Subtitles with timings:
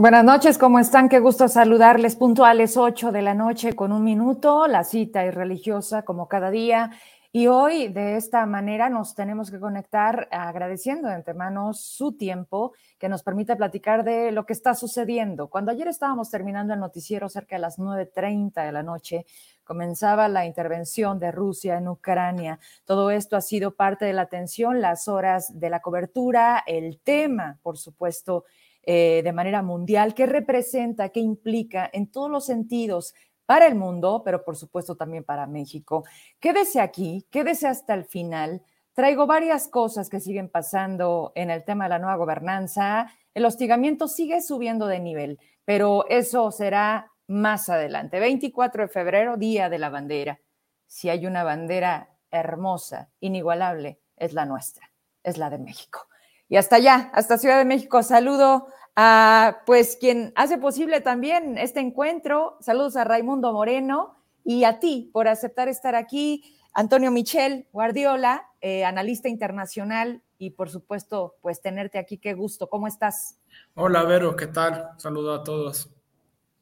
[0.00, 1.10] Buenas noches, ¿cómo están?
[1.10, 6.06] Qué gusto saludarles puntuales 8 de la noche con un minuto, la cita es religiosa
[6.06, 6.92] como cada día.
[7.32, 13.10] Y hoy de esta manera nos tenemos que conectar agradeciendo de antemano su tiempo que
[13.10, 15.48] nos permite platicar de lo que está sucediendo.
[15.48, 19.26] Cuando ayer estábamos terminando el noticiero cerca de las 9.30 de la noche,
[19.64, 22.58] comenzaba la intervención de Rusia en Ucrania.
[22.86, 27.58] Todo esto ha sido parte de la atención, las horas de la cobertura, el tema,
[27.62, 28.46] por supuesto,
[28.82, 33.14] eh, de manera mundial, qué representa, qué implica en todos los sentidos
[33.46, 36.04] para el mundo, pero por supuesto también para México.
[36.38, 38.62] Quédese aquí, quédese hasta el final.
[38.92, 43.12] Traigo varias cosas que siguen pasando en el tema de la nueva gobernanza.
[43.34, 48.20] El hostigamiento sigue subiendo de nivel, pero eso será más adelante.
[48.20, 50.40] 24 de febrero, Día de la Bandera.
[50.86, 56.08] Si hay una bandera hermosa, inigualable, es la nuestra, es la de México.
[56.48, 61.80] Y hasta allá, hasta Ciudad de México, saludo a pues quien hace posible también este
[61.80, 62.56] encuentro.
[62.60, 66.56] Saludos a Raimundo Moreno y a ti por aceptar estar aquí.
[66.72, 72.68] Antonio Michel Guardiola, eh, analista internacional y por supuesto, pues tenerte aquí, qué gusto.
[72.68, 73.38] ¿Cómo estás?
[73.74, 74.90] Hola, Vero, ¿qué tal?
[74.96, 75.90] Saludo a todos.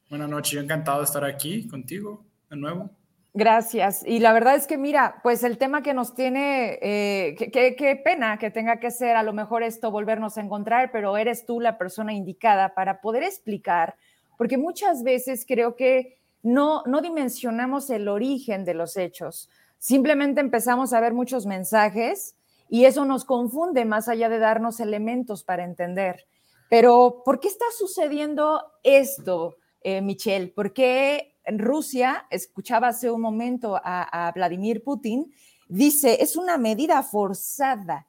[0.09, 2.89] Buenas noches, encantado de estar aquí contigo de nuevo.
[3.33, 4.03] Gracias.
[4.05, 8.39] Y la verdad es que, mira, pues el tema que nos tiene, eh, qué pena
[8.39, 11.77] que tenga que ser a lo mejor esto volvernos a encontrar, pero eres tú la
[11.77, 13.95] persona indicada para poder explicar,
[14.37, 19.49] porque muchas veces creo que no, no dimensionamos el origen de los hechos.
[19.77, 22.35] Simplemente empezamos a ver muchos mensajes
[22.67, 26.25] y eso nos confunde más allá de darnos elementos para entender.
[26.69, 30.47] Pero, ¿por qué está sucediendo esto, eh, Michelle?
[30.49, 35.33] ¿Por qué Rusia, escuchaba hace un momento a, Vladimir Putin,
[35.67, 38.07] dice, es una medida forzada.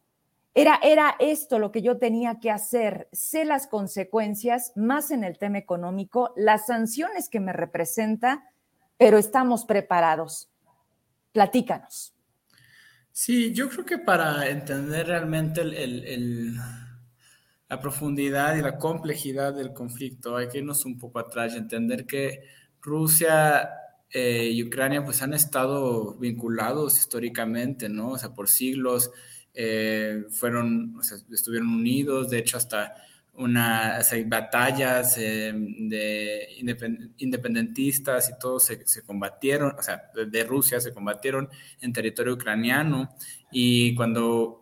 [0.53, 3.09] Era, era esto lo que yo tenía que hacer.
[3.13, 8.45] Sé las consecuencias, más en el tema económico, las sanciones que me representa,
[8.99, 10.51] pero estamos preparados.
[11.33, 12.15] Platícanos.
[13.13, 15.65] Sí, yo creo que para entender realmente
[17.69, 22.07] la profundidad y la complejidad del conflicto hay que irnos un poco atrás y entender
[22.07, 22.43] que
[22.83, 23.71] Rusia
[24.13, 28.11] eh, y Ucrania pues han estado vinculados históricamente, ¿no?
[28.11, 29.11] O sea, por siglos
[29.55, 32.95] eh, fueron, o sea, estuvieron unidos, de hecho hasta
[33.35, 36.49] una, hay batallas eh, de
[37.19, 41.49] independentistas y todos se, se, combatieron, o sea, de, Rusia se combatieron
[41.81, 43.15] en territorio ucraniano
[43.53, 44.61] y cuando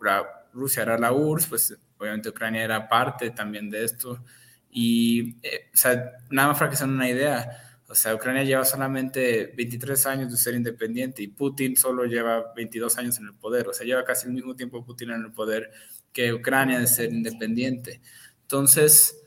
[0.52, 4.22] Rusia era la URSS, pues obviamente Ucrania era parte también de esto
[4.70, 5.88] y, o
[6.30, 10.30] nada más para que se den una idea, o sea, Ucrania lleva solamente 23 años
[10.30, 13.66] de ser independiente y Putin solo lleva 22 años en el poder.
[13.68, 15.70] O sea, lleva casi el mismo tiempo Putin en el poder
[16.12, 18.02] que Ucrania de ser independiente.
[18.42, 19.18] Entonces,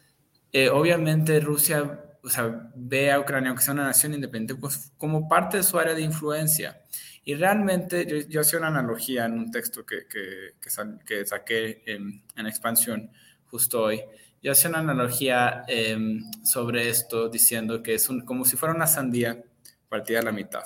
[0.52, 5.28] eh, obviamente Rusia o sea, ve a Ucrania, aunque sea una nación independiente, pues, como
[5.28, 6.82] parte de su área de influencia.
[7.24, 10.56] Y realmente yo, yo hacía una analogía en un texto que, que,
[11.06, 13.12] que, saqué en, en expansión
[13.46, 14.02] justo hoy.
[14.42, 19.44] Yo hacía una analogía em, sobre esto diciendo que es como si fuera una sandía
[19.88, 20.64] partida a la mitad.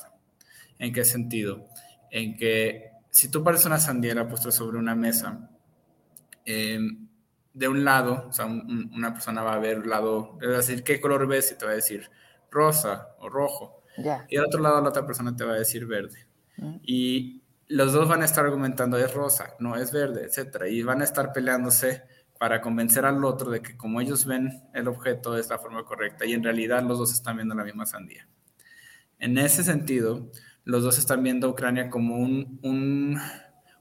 [0.79, 1.67] ¿En qué sentido?
[2.09, 5.49] En que si tú pares una sandía la puesta sobre una mesa,
[6.45, 7.07] em,
[7.53, 10.99] de un lado, o sea, una persona va a ver el lado, a decir, ¿qué
[10.99, 11.51] color ves?
[11.51, 12.09] Y te va a decir
[12.51, 13.81] rosa o rojo.
[14.29, 16.27] Y al otro lado la otra persona te va a decir verde.
[16.57, 16.75] Mm.
[16.83, 20.65] Y los dos van a estar argumentando, es rosa, no es verde, etc.
[20.69, 22.03] Y van a estar peleándose
[22.37, 26.25] para convencer al otro de que como ellos ven el objeto de esta forma correcta
[26.25, 28.27] y en realidad los dos están viendo la misma sandía.
[29.19, 30.29] En ese sentido,
[30.65, 33.19] los dos están viendo a Ucrania como un,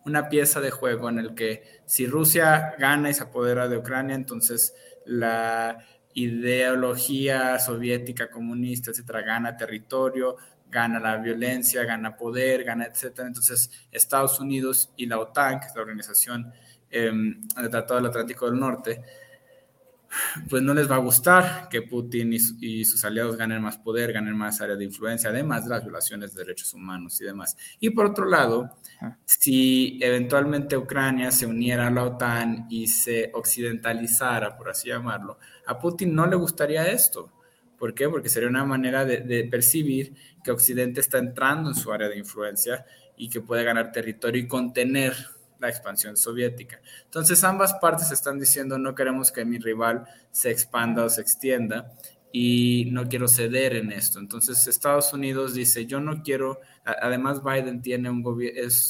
[0.05, 4.14] una pieza de juego en el que si Rusia gana y se apodera de Ucrania,
[4.14, 4.75] entonces
[5.05, 5.78] la
[6.14, 10.37] ideología soviética, comunista, etcétera, gana territorio,
[10.70, 13.28] gana la violencia, gana poder, gana, etcétera.
[13.28, 16.52] Entonces, Estados Unidos y la OTAN, que es la organización
[16.90, 19.02] eh, del Tratado del Atlántico del Norte,
[20.48, 24.36] pues no les va a gustar que Putin y, sus aliados ganen más poder, ganen
[24.36, 27.56] más área de influencia, además de las violaciones de derechos humanos y demás.
[27.81, 28.76] Y por otro lado,
[29.25, 35.78] si eventualmente Ucrania se uniera a la OTAN y se occidentalizara, por así llamarlo, a
[35.78, 37.32] Putin no le gustaría esto.
[37.78, 38.08] ¿Por qué?
[38.08, 42.19] Porque sería una manera de, de percibir que Occidente está entrando en su área de
[42.19, 45.14] influencia y que puede ganar territorio y contener
[45.69, 46.81] expansión soviética.
[47.05, 51.93] Entonces ambas partes están diciendo no queremos que mi rival se expanda o se extienda
[52.37, 54.19] y no quiero ceder en esto.
[54.19, 58.25] Entonces Estados Unidos dice, yo no quiero, además Biden tiene un,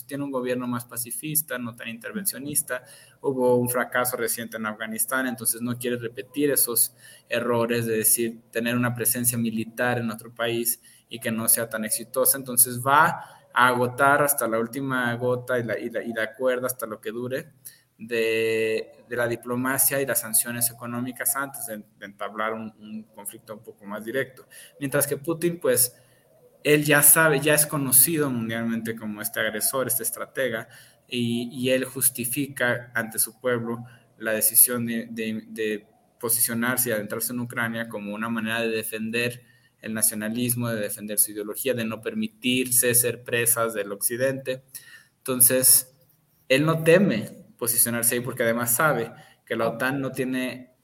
[0.07, 2.85] tiene un gobierno más pacifista, no tan intervencionista,
[3.21, 6.95] hubo un fracaso reciente en Afganistán, entonces no quiere repetir esos
[7.29, 10.81] errores de decir, tener una presencia militar en otro país
[11.11, 15.79] y que no sea tan exitosa, entonces va agotar hasta la última gota y la,
[15.79, 17.53] y y la cuerda hasta lo que dure
[17.99, 24.05] de, la diplomacia y las sanciones económicas antes de, entablar un, conflicto un poco más
[24.05, 24.47] directo.
[24.81, 25.97] Mientras que Putin, pues,
[26.63, 30.69] él ya sabe, ya es conocido mundialmente como este agresor, este estratega,
[31.07, 33.85] y, él justifica ante su pueblo
[34.19, 35.87] la decisión de, de
[36.19, 39.43] posicionarse y adentrarse en Ucrania como una manera de defender
[39.85, 44.65] el nacionalismo, de defender su ideología, de no permitirse ser presas del occidente.
[45.19, 45.95] Entonces,
[46.49, 49.13] él no teme posicionarse ahí porque además sabe
[49.45, 50.75] que la OTAN no tiene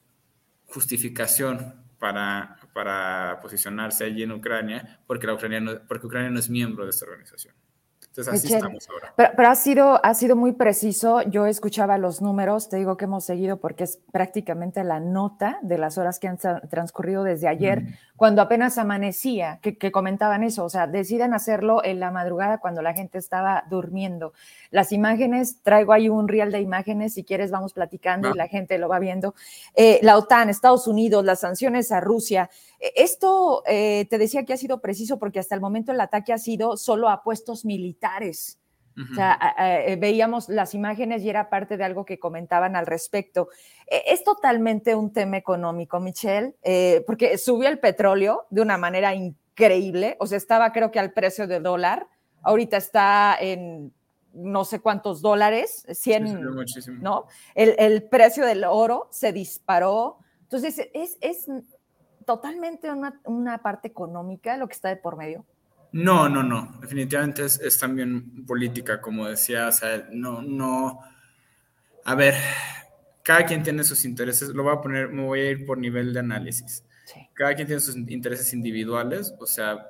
[0.66, 6.84] justificación para, para posicionarse allí en Ucrania porque, la Ucrania porque Ucrania no es miembro
[6.84, 7.54] de esta organización.
[8.10, 9.14] Entonces así estamos ahora.
[9.16, 11.22] Pero, ha, sido, ha sido muy preciso.
[11.22, 15.78] Yo escuchaba los números, te digo que hemos seguido porque es prácticamente la nota de
[15.78, 20.66] las horas que han transcurrido desde ayer, cuando apenas amanecía, que, que, comentaban eso.
[20.66, 24.34] O sea, deciden hacerlo en la madrugada cuando la gente estaba durmiendo.
[24.70, 28.76] Las imágenes, traigo ahí un real de imágenes, si quieres vamos platicando y la gente
[28.76, 29.34] lo va viendo.
[29.74, 32.50] Eh, la OTAN, Estados Unidos, las sanciones a Rusia.
[32.78, 36.34] E, esto eh, te decía que ha sido preciso porque hasta el momento el ataque
[36.34, 38.59] ha sido solo a puestos militares.
[39.10, 43.48] O sea, eh, veíamos las imágenes y era parte de algo que comentaban al respecto.
[43.86, 49.14] E, es totalmente un tema económico, Michelle, eh, porque subió el petróleo de una manera
[49.14, 50.16] increíble.
[50.20, 52.06] O sea, estaba creo que al precio del dólar.
[52.42, 53.92] Ahorita está en
[54.32, 57.26] no sé cuántos dólares, 100, ¿no?
[57.54, 60.18] El, el, precio del oro se disparó.
[60.42, 61.46] Entonces, es, es
[62.24, 65.44] totalmente una, una, parte económica lo que está de por medio?
[65.92, 66.78] No, no, no.
[66.80, 69.68] Definitivamente es, es, también política, como decía.
[69.68, 71.00] O sea, no, no.
[72.04, 72.34] A ver,
[73.22, 74.50] cada quien tiene sus intereses.
[74.50, 76.84] Lo voy a poner, me voy a ir por nivel de análisis.
[77.34, 79.34] Cada quien tiene sus intereses individuales.
[79.38, 79.86] O sea,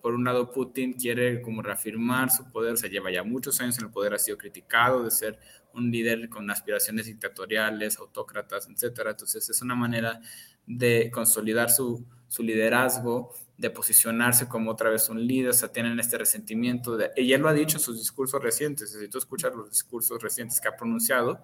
[0.00, 2.76] por un lado, Putin quiere como reafirmar su poder.
[2.76, 5.38] Se lleva ya muchos años en el poder, ha sido criticado de ser
[5.74, 9.10] un líder con aspiraciones dictatoriales, autócratas, etcétera.
[9.10, 10.20] Entonces, es una manera
[10.66, 15.98] de consolidar su, su, liderazgo, de posicionarse como otra vez un líder, o sea, tienen
[16.00, 16.96] este resentimiento.
[16.96, 20.20] De, y él lo ha dicho en sus discursos recientes, si tú escuchas los discursos
[20.20, 21.40] recientes que ha pronunciado,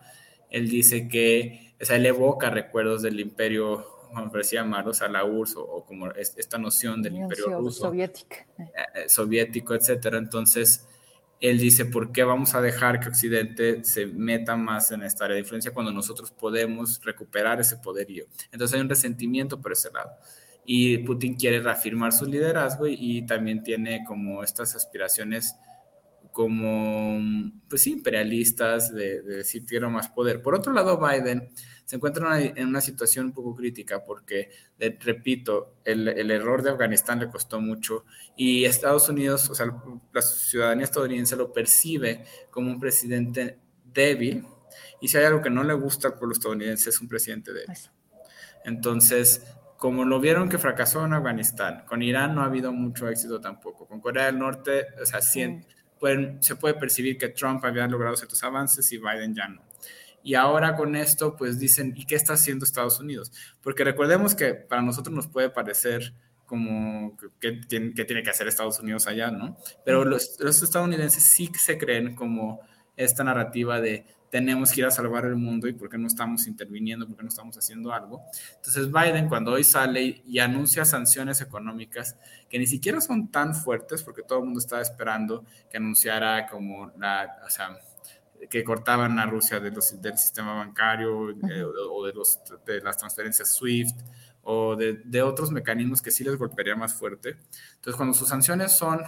[0.51, 5.25] él dice que, o sea, él evoca recuerdos del imperio, como parecía llamarlos, a la
[5.25, 7.83] URSS, o, como esta noción del imperio ruso.
[7.83, 8.35] Soviético.
[8.59, 8.65] Eh,
[8.97, 10.19] eh, soviético, etcétera.
[10.19, 10.89] Entonces,
[11.41, 15.37] él dice, ¿por qué vamos a dejar que Occidente se meta más en esta área
[15.37, 18.25] de influencia cuando nosotros podemos recuperar ese poderío?
[18.51, 20.11] Entonces hay un resentimiento por ese lado.
[20.71, 25.57] Y Putin quiere reafirmar su liderazgo y, también tiene como estas aspiraciones
[26.31, 27.19] como,
[27.71, 30.43] pues sí, imperialistas de, de decir quiero más poder.
[30.43, 31.49] Por otro lado, Biden
[31.89, 34.51] se encuentra en una situación un poco crítica porque,
[35.01, 38.05] repito, el, el, error de Afganistán le costó mucho
[38.37, 39.75] y Estados Unidos, o sea,
[40.13, 44.45] la ciudadanía estadounidense lo percibe como un presidente débil
[45.01, 47.79] y si hay algo que no le gusta al pueblo estadounidense es un presidente débil.
[48.67, 49.43] Entonces,
[49.79, 53.87] como lo vieron que fracasó en Afganistán, con Irán no ha habido mucho éxito tampoco,
[53.87, 55.21] con Corea del Norte, o sea,
[56.01, 59.63] pueden, se puede percibir que Trump había logrado ciertos avances y Biden ya no.
[60.25, 63.33] Y ahora con esto, pues dicen, ¿y qué está haciendo Estados Unidos?
[63.63, 66.13] Porque recordemos que para nosotros nos puede parecer
[66.45, 69.57] como que, que, tiene que hacer Estados Unidos allá, ¿no?
[69.85, 72.61] Pero los, los, estadounidenses sí se creen como
[72.97, 76.47] esta narrativa de tenemos que ir a salvar el mundo y por qué no estamos
[76.47, 78.23] interviniendo, por qué no estamos haciendo algo.
[78.57, 82.17] Entonces Biden cuando hoy sale y anuncia sanciones económicas
[82.49, 86.93] que ni siquiera son tan fuertes, porque todo el mundo estaba esperando que anunciara como
[86.99, 87.79] la, o sea,
[88.51, 92.97] que cortaban a Rusia de los, del sistema bancario eh, o de, los, de las
[92.97, 93.97] transferencias SWIFT
[94.43, 97.37] o de, de, otros mecanismos que sí les golpearía más fuerte.
[97.75, 99.03] Entonces, cuando sus sanciones son,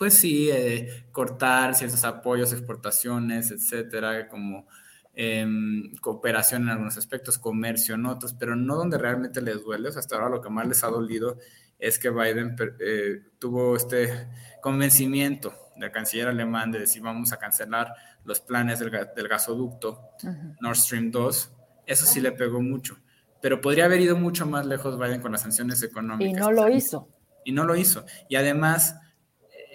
[0.00, 4.66] pues sí, eh, cortar ciertos apoyos, exportaciones, etcétera, como
[5.12, 9.90] em, cooperación en algunos aspectos, comercio en otros, pero no donde realmente les duele.
[9.90, 11.36] O sea, hasta ahora lo que más les ha dolido
[11.78, 14.26] es que Biden eh, tuvo este
[14.62, 17.92] convencimiento del canciller alemán de decir vamos a cancelar
[18.24, 18.88] los planes del,
[19.28, 20.12] gasoducto
[20.62, 21.52] Nord Stream 2,
[21.84, 22.96] eso sí le pegó mucho.
[23.42, 26.32] Pero podría haber ido mucho más lejos Biden con las sanciones económicas.
[26.32, 27.06] Y no lo hizo.
[27.44, 28.06] Y no lo hizo.
[28.30, 29.00] Y además, eh,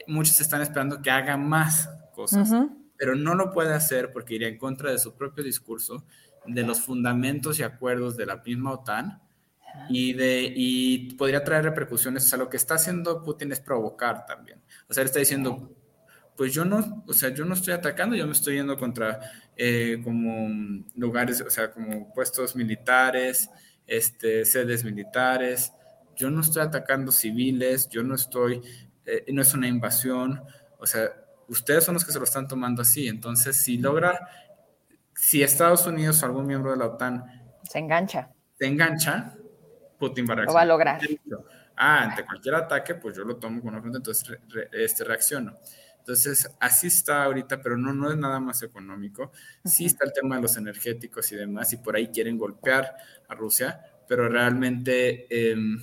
[0.08, 2.52] muchos están esperando que haga más cosas,
[2.98, 6.06] pero no lo puede hacer porque iría en contra de su propio discurso,
[6.46, 9.22] de los fundamentos y acuerdos de la misma OTAN
[9.90, 12.26] y, de, y podría traer repercusiones.
[12.26, 14.62] O sea, lo que está haciendo Putin es provocar también.
[14.88, 15.76] O sea, él está diciendo,
[16.36, 19.20] pues yo no, o sea, yo no estoy atacando, yo me estoy yendo contra
[19.56, 23.50] eh, como lugares, o sea, como puestos militares,
[23.88, 25.72] este, sedes militares.
[26.16, 28.62] Yo no estoy atacando civiles, yo no estoy,
[29.06, 30.44] eh, no es una invasión,
[30.80, 31.10] o sea,
[31.48, 33.08] ustedes son los que se lo están tomando así.
[33.08, 34.20] Entonces, si logra,
[35.14, 37.24] si Estados Unidos o algún miembro de la OTAN
[37.64, 39.34] se engancha, se engancha,
[39.98, 40.48] Putin va a reaccionar.
[40.48, 41.02] Lo va a lograr.
[41.78, 44.38] Ah, ante cualquier ataque, pues yo lo tomo con una frente, entonces
[44.72, 45.58] este, reacciono.
[46.00, 49.32] Entonces, así está ahorita, pero no, no es nada más económico.
[49.64, 52.96] Sí está el tema de los energéticos y demás, y por ahí quieren golpear
[53.28, 55.80] a Rusia, pero realmente em,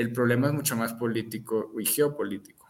[0.00, 2.60] el problema es mucho más político y geopolítico.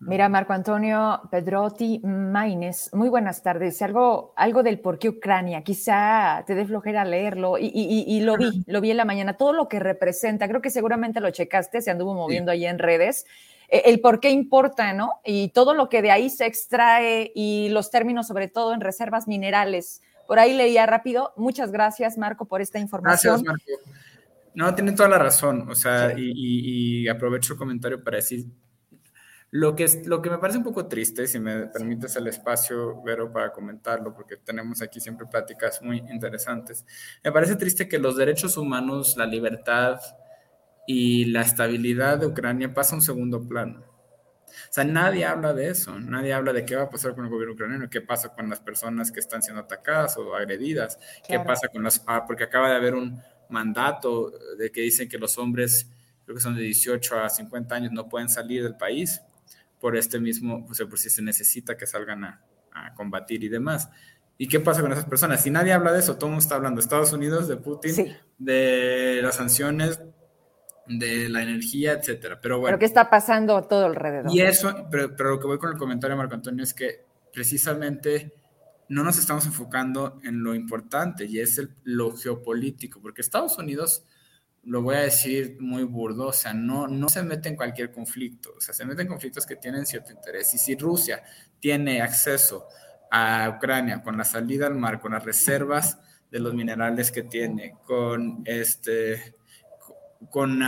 [0.00, 3.80] Mira, Marco Antonio Pedrotti Maines, muy buenas tardes.
[3.80, 8.80] Algo, algo del por qué Ucrania, quizá te dé flojera leerlo y, lo vi, lo
[8.80, 12.12] vi en la mañana, todo lo que representa, creo que seguramente lo checaste, se anduvo
[12.12, 13.24] moviendo ahí en redes,
[13.68, 15.12] eh, el por qué importa, ¿no?
[15.24, 19.26] Y todo lo que de ahí se extrae y los términos, sobre todo en reservas
[19.26, 20.02] minerales.
[20.26, 21.32] Por ahí leía rápido.
[21.36, 23.42] Muchas gracias, Marco, por esta información.
[23.42, 23.90] Gracias, Marco.
[24.54, 25.68] No, tiene toda la razón.
[25.68, 28.46] O sea, y, aprovecho el comentario para decir,
[29.50, 33.30] lo que, lo que me parece un poco triste, si me permites el espacio, Vero,
[33.30, 36.84] para comentarlo, porque tenemos aquí siempre pláticas muy interesantes,
[37.22, 40.00] me parece triste que los derechos humanos, la libertad
[40.88, 43.84] y la estabilidad de Ucrania pasen a un segundo plano.
[44.46, 47.30] O sea, nadie habla de eso, nadie habla de qué va a pasar con el
[47.30, 51.68] gobierno ucraniano, qué pasa con las personas que están siendo atacadas o agredidas, qué pasa
[51.68, 52.02] con las...
[52.06, 55.90] Ah, porque acaba de haber un mandato de que dicen que los hombres,
[56.24, 59.20] creo que son de 18 a 50 años, no pueden salir del país
[59.80, 62.40] por este mismo, pues por si se necesita que salgan a,
[62.96, 63.88] combatir y demás.
[64.36, 65.42] ¿Y qué pasa con esas personas?
[65.42, 68.16] Si nadie habla de eso, todo el mundo está hablando de Estados Unidos, de Putin,
[68.36, 70.00] de las sanciones,
[70.86, 72.40] de la energía, etcétera.
[72.40, 72.72] Pero bueno.
[72.72, 74.32] Pero ¿qué está pasando todo alrededor?
[74.34, 77.04] Y eso, pero, pero lo que voy con el comentario de Marco Antonio es que
[77.32, 78.32] precisamente
[78.88, 84.04] no nos estamos enfocando en lo importante y es el, lo geopolítico, porque Estados Unidos
[84.64, 88.54] lo voy a decir muy burdo, o sea, no, no se mete en cualquier conflicto,
[88.56, 90.54] o sea, se mete en conflictos que tienen cierto interés.
[90.54, 91.22] Y si Rusia
[91.60, 92.66] tiene acceso
[93.10, 95.98] a Ucrania con la salida al mar, con las reservas
[96.30, 99.36] de los minerales que tiene, con este
[100.30, 100.58] con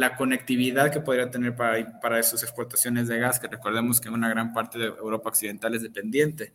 [0.00, 4.28] la conectividad que podría tener para, para sus exportaciones de gas, que recordemos que una
[4.28, 6.52] gran parte de Europa Occidental es dependiente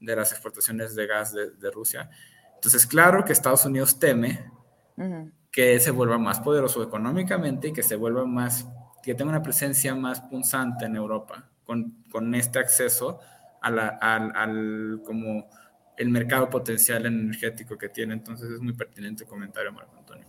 [0.00, 2.10] de las exportaciones de gas de, de Rusia.
[2.54, 4.50] Entonces, claro que Estados Unidos teme
[5.50, 8.66] que se vuelva más poderoso económicamente y que se vuelva más,
[9.02, 13.20] que tenga una presencia más punzante en Europa con, con este acceso
[13.60, 15.48] a la, al, al, como
[15.96, 18.14] el mercado potencial energético que tiene.
[18.14, 20.26] Entonces es muy pertinente el comentario, Marco Antonio.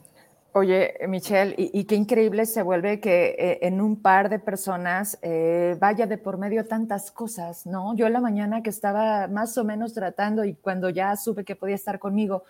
[0.55, 5.75] Oye, Michelle, y, qué increíble se vuelve que eh, en un par de personas eh,
[5.79, 7.95] vaya de por medio tantas cosas, ¿no?
[7.95, 11.55] Yo en la mañana que estaba más o menos tratando y cuando ya supe que
[11.55, 12.43] podía estar conmigo,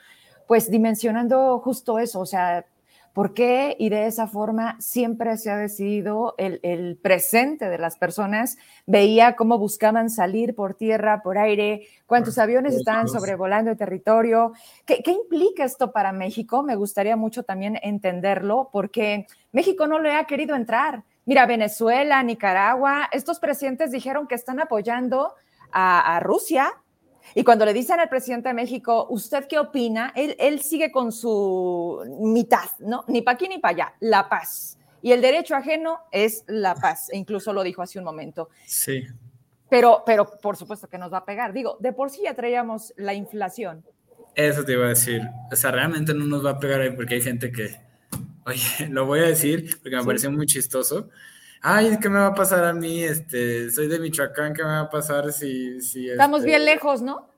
[0.47, 2.65] pues dimensionando justo eso, o sea,
[3.13, 8.57] ¿por qué y de esa forma siempre se ha decidido el, presente de las personas?
[8.85, 14.53] Veía cómo buscaban salir por tierra, por aire, cuántos aviones estaban sobrevolando el territorio.
[14.85, 16.63] ¿Qué, ¿Qué, implica esto para México?
[16.63, 21.03] Me gustaría mucho también entenderlo, porque México no le ha querido entrar.
[21.25, 25.35] Mira, Venezuela, Nicaragua, estos presidentes dijeron que están apoyando
[25.71, 26.73] a, a Rusia
[27.35, 30.11] y cuando le dicen al presidente de México, ¿usted qué opina?
[30.15, 33.03] Él, él sigue con su mitad, ¿no?
[33.07, 34.77] Ni para aquí ni para allá, la paz.
[35.01, 38.49] Y el derecho ajeno es la paz, e incluso lo dijo hace un momento.
[38.65, 39.05] Sí.
[39.69, 41.51] Pero, pero por supuesto que nos va a pegar.
[41.51, 43.83] Digo, de por sí ya traíamos la inflación.
[44.35, 45.21] Eso te iba a decir.
[45.51, 47.75] O sea, realmente no nos va a pegar ahí porque hay gente que,
[48.45, 51.09] oye, lo voy a decir porque me pareció muy chistoso
[51.63, 53.03] ay, ¿qué me va a pasar a mí?
[53.03, 55.81] Este, soy de Michoacán, ¿qué me va a pasar si...
[55.81, 57.29] si Estamos este, bien lejos, ¿no?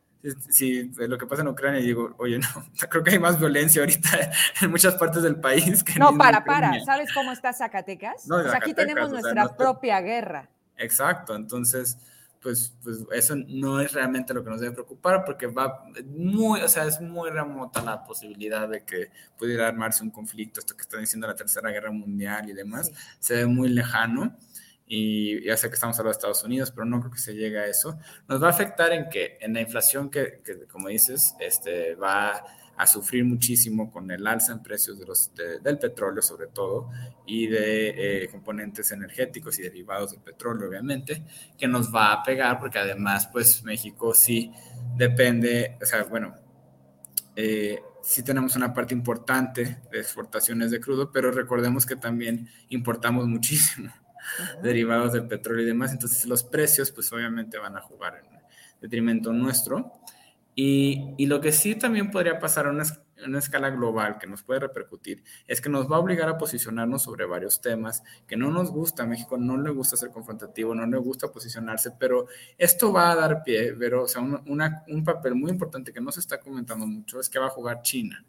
[0.49, 2.47] Si, lo que pasa en Ucrania, digo, oye, no,
[2.89, 4.09] creo que hay más violencia ahorita
[4.61, 8.27] en muchas partes del país que No, para, para, ¿sabes cómo está Zacatecas?
[8.27, 10.49] No, aquí tenemos nuestra propia guerra.
[10.77, 11.97] Exacto, entonces
[12.45, 16.67] pues, pues eso no es realmente lo que nos debe preocupar porque va muy, o
[16.67, 20.99] sea, es muy remota la posibilidad de que pudiera armarse un conflicto, esto que están
[20.99, 24.37] diciendo la Tercera Guerra Mundial y demás, se ve muy lejano
[24.85, 27.57] y ya sé que estamos hablando de Estados Unidos, pero no creo que se llegue
[27.57, 27.97] a eso.
[28.27, 32.43] Nos va a afectar en que en la inflación que, que como dices, este, va
[32.77, 36.89] a sufrir muchísimo con el alza en precios de los, del petróleo sobre todo
[37.25, 41.23] y de eh, componentes energéticos y derivados del petróleo obviamente,
[41.57, 44.51] que nos va a pegar porque además pues México sí
[44.97, 46.35] depende, o sea, bueno,
[47.35, 53.27] eh, sí tenemos una parte importante de exportaciones de crudo, pero recordemos que también importamos
[53.27, 53.91] muchísimo
[54.63, 58.35] derivados del petróleo y demás, entonces los precios pues obviamente van a jugar en
[58.81, 59.91] detrimento nuestro.
[60.57, 62.85] Y, y lo que sí también podría pasar a una,
[63.25, 67.03] una, escala global que nos puede repercutir es que nos va a obligar a posicionarnos
[67.03, 69.03] sobre varios temas que no nos gusta.
[69.03, 73.15] A México no le gusta ser confrontativo, no le gusta posicionarse, pero esto va a
[73.15, 76.87] dar pie, pero, o sea, una, un papel muy importante que no se está comentando
[76.87, 78.23] mucho es que va a jugar China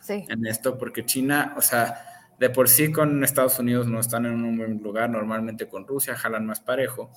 [0.00, 0.26] sí.
[0.28, 1.94] en esto, porque China, o sea,
[2.38, 6.14] de por sí con Estados Unidos no están en un buen lugar, normalmente con Rusia
[6.16, 7.10] jalan más parejo.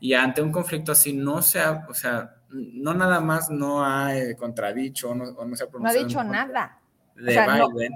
[0.00, 4.16] Y ante un conflicto así no se ha, o sea, no nada más no ha
[4.16, 5.80] eh, contradicho o no, no, se ha pronunciado.
[5.80, 6.78] No ha dicho nada.
[7.14, 7.94] De Biden.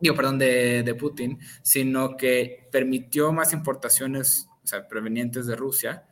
[0.00, 6.06] Digo, perdón, de, de, Putin, sino que permitió más importaciones, o sea, provenientes de Rusia,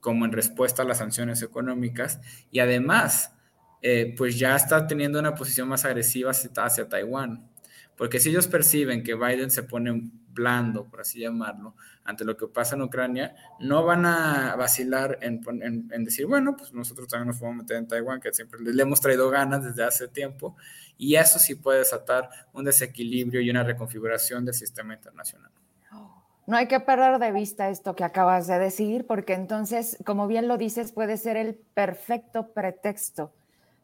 [0.00, 2.20] como en respuesta a las sanciones económicas,
[2.50, 3.34] y además,
[3.82, 7.49] eh, pues ya está teniendo una posición más agresiva hacia, hacia Taiwán.
[8.00, 12.46] Porque si ellos perciben que Biden se pone blando, por así llamarlo, ante lo que
[12.46, 15.42] pasa en Ucrania, no van a vacilar en,
[16.02, 19.28] decir, bueno, pues nosotros también nos podemos meter en Taiwán, que siempre le hemos traído
[19.28, 20.56] ganas desde hace tiempo,
[20.96, 25.50] y eso sí puede desatar un desequilibrio y una reconfiguración del sistema internacional.
[26.46, 30.48] No hay que perder de vista esto que acabas de decir, porque entonces, como bien
[30.48, 33.30] lo dices, puede ser el perfecto pretexto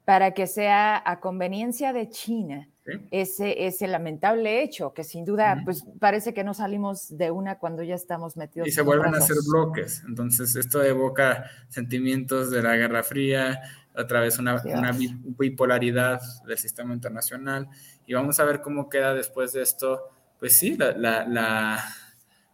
[0.06, 2.70] para que sea a conveniencia de China
[3.10, 7.82] ese, ese lamentable hecho, que sin duda, pues parece que no salimos de una cuando
[7.82, 8.68] ya estamos metidos.
[8.68, 10.02] Y se vuelven a hacer bloques.
[10.06, 13.60] Entonces, esto evoca sentimientos de la Guerra Fría,
[13.94, 14.92] otra vez una, una,
[15.38, 17.68] bipolaridad del sistema internacional.
[18.06, 21.84] Y vamos a ver cómo queda después de esto, pues sí, la, la, la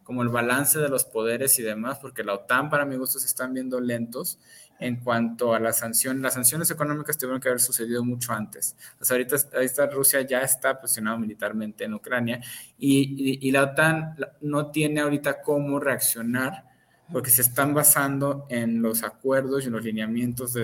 [0.02, 3.26] como el balance de los poderes y demás, porque la OTAN, para mi gusto, se
[3.26, 4.38] están viendo lentos
[4.79, 6.23] en cuanto a las sanciones.
[6.23, 8.76] Las sanciones económicas tuvieron que haber sucedido mucho antes.
[9.00, 12.41] Sea, ahorita, Rusia ya está posicionado militarmente en Ucrania
[12.78, 16.65] y, la OTAN no tiene ahorita cómo reaccionar
[17.13, 20.56] porque se están basando en los acuerdos y en los lineamientos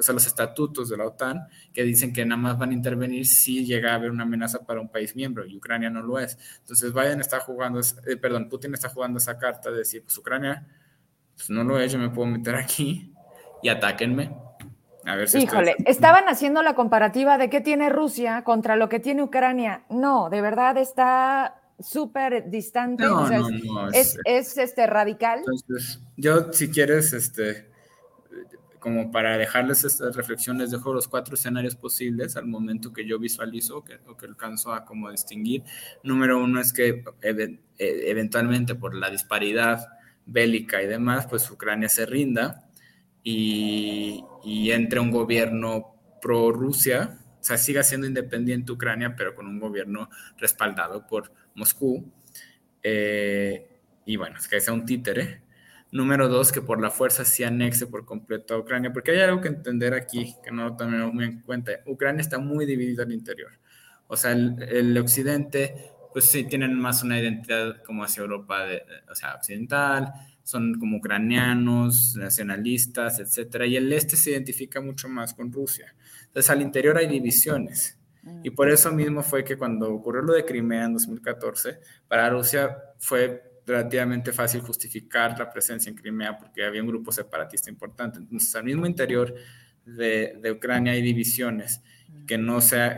[0.00, 3.66] sea, los estatutos de la OTAN que dicen que nada más van a intervenir si
[3.66, 6.38] llega a haber una amenaza para un país miembro y Ucrania no lo es.
[6.60, 8.16] Entonces eh,
[8.48, 10.66] Putin está jugando esa carta de decir, pues Ucrania,
[11.34, 13.12] pues no lo es, yo me puedo meter aquí
[13.62, 14.34] y atáquenme.
[15.04, 19.00] A ver si Híjole, estaban haciendo la comparativa de qué tiene Rusia contra lo que
[19.00, 19.84] tiene Ucrania.
[19.90, 23.04] No, de verdad está súper distante.
[23.04, 25.40] No, no, no, es, es, este radical.
[25.40, 27.72] Entonces, yo si quieres, este,
[28.78, 33.84] como para dejarles estas reflexiones, dejo los cuatro escenarios posibles al momento que yo visualizo
[33.84, 35.62] que, o que alcanzo a como distinguir.
[36.02, 39.86] Número uno es que e, eventualmente por la disparidad
[40.26, 42.68] bélica y demás, pues Ucrania se rinda
[43.22, 44.24] y,
[44.70, 50.08] entre un gobierno pro-Rusia, o sea, siga siendo independiente Ucrania, pero con un gobierno
[50.38, 52.12] respaldado por Moscú.
[52.82, 53.68] Eh,
[54.06, 55.42] y bueno, es que sea un títere.
[55.90, 59.40] Número dos, que por la fuerza se anexe por completo a Ucrania, porque hay algo
[59.40, 61.72] que entender aquí, que no tenemos muy en cuenta.
[61.86, 63.52] Ucrania está muy dividida al interior.
[64.06, 68.64] O sea, el, occidente, pues sí, tienen más una identidad como hacia Europa,
[69.10, 75.34] o sea, occidental, son como ucranianos, nacionalistas, etcétera, y el este se identifica mucho más
[75.34, 75.94] con Rusia.
[76.26, 77.98] Entonces, al interior hay divisiones.
[78.44, 82.76] Y por eso mismo fue que cuando ocurrió lo de Crimea en 2014, para Rusia
[82.98, 88.18] fue relativamente fácil justificar la presencia en Crimea porque había un grupo separatista importante.
[88.18, 89.34] Entonces, al mismo interior
[89.84, 91.80] de, de Ucrania hay divisiones
[92.26, 92.92] que no se,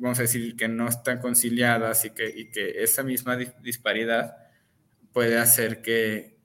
[0.00, 4.36] vamos a decir, que no están conciliadas y que, y que esa misma disparidad
[5.12, 6.38] puede hacer que,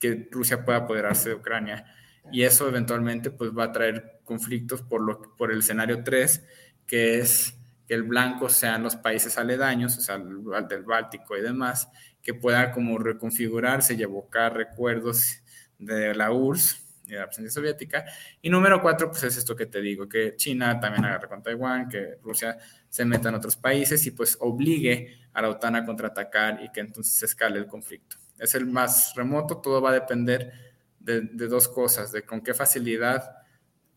[0.00, 1.86] que Rusia pueda apoderarse de Ucrania.
[2.30, 6.44] Y eso eventualmente pues va a traer conflictos por, lo, por el escenario 3,
[6.86, 11.42] que es que el blanco sean los países aledaños, o sea, el del Báltico y
[11.42, 11.88] demás,
[12.22, 15.42] que pueda como reconfigurarse y evocar recuerdos
[15.78, 18.04] de la URSS de la presencia soviética.
[18.42, 21.88] Y número cuatro, pues es esto que te digo, que China también agarre con Taiwán,
[21.88, 22.56] que Rusia
[22.88, 26.80] se meta en otros países y pues obligue a la OTAN a contraatacar y que
[26.80, 30.52] entonces escale el conflicto es el más remoto, todo va a depender
[30.98, 33.36] de, dos cosas, de con qué facilidad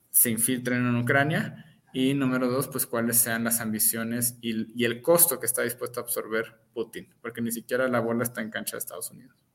[0.10, 5.40] se infiltren en Ucrania y número dos, pues cuáles sean las ambiciones y, el costo
[5.40, 8.80] que está dispuesto a absorber Putin, porque ni siquiera la bola está en cancha de
[8.80, 9.47] Estados Unidos.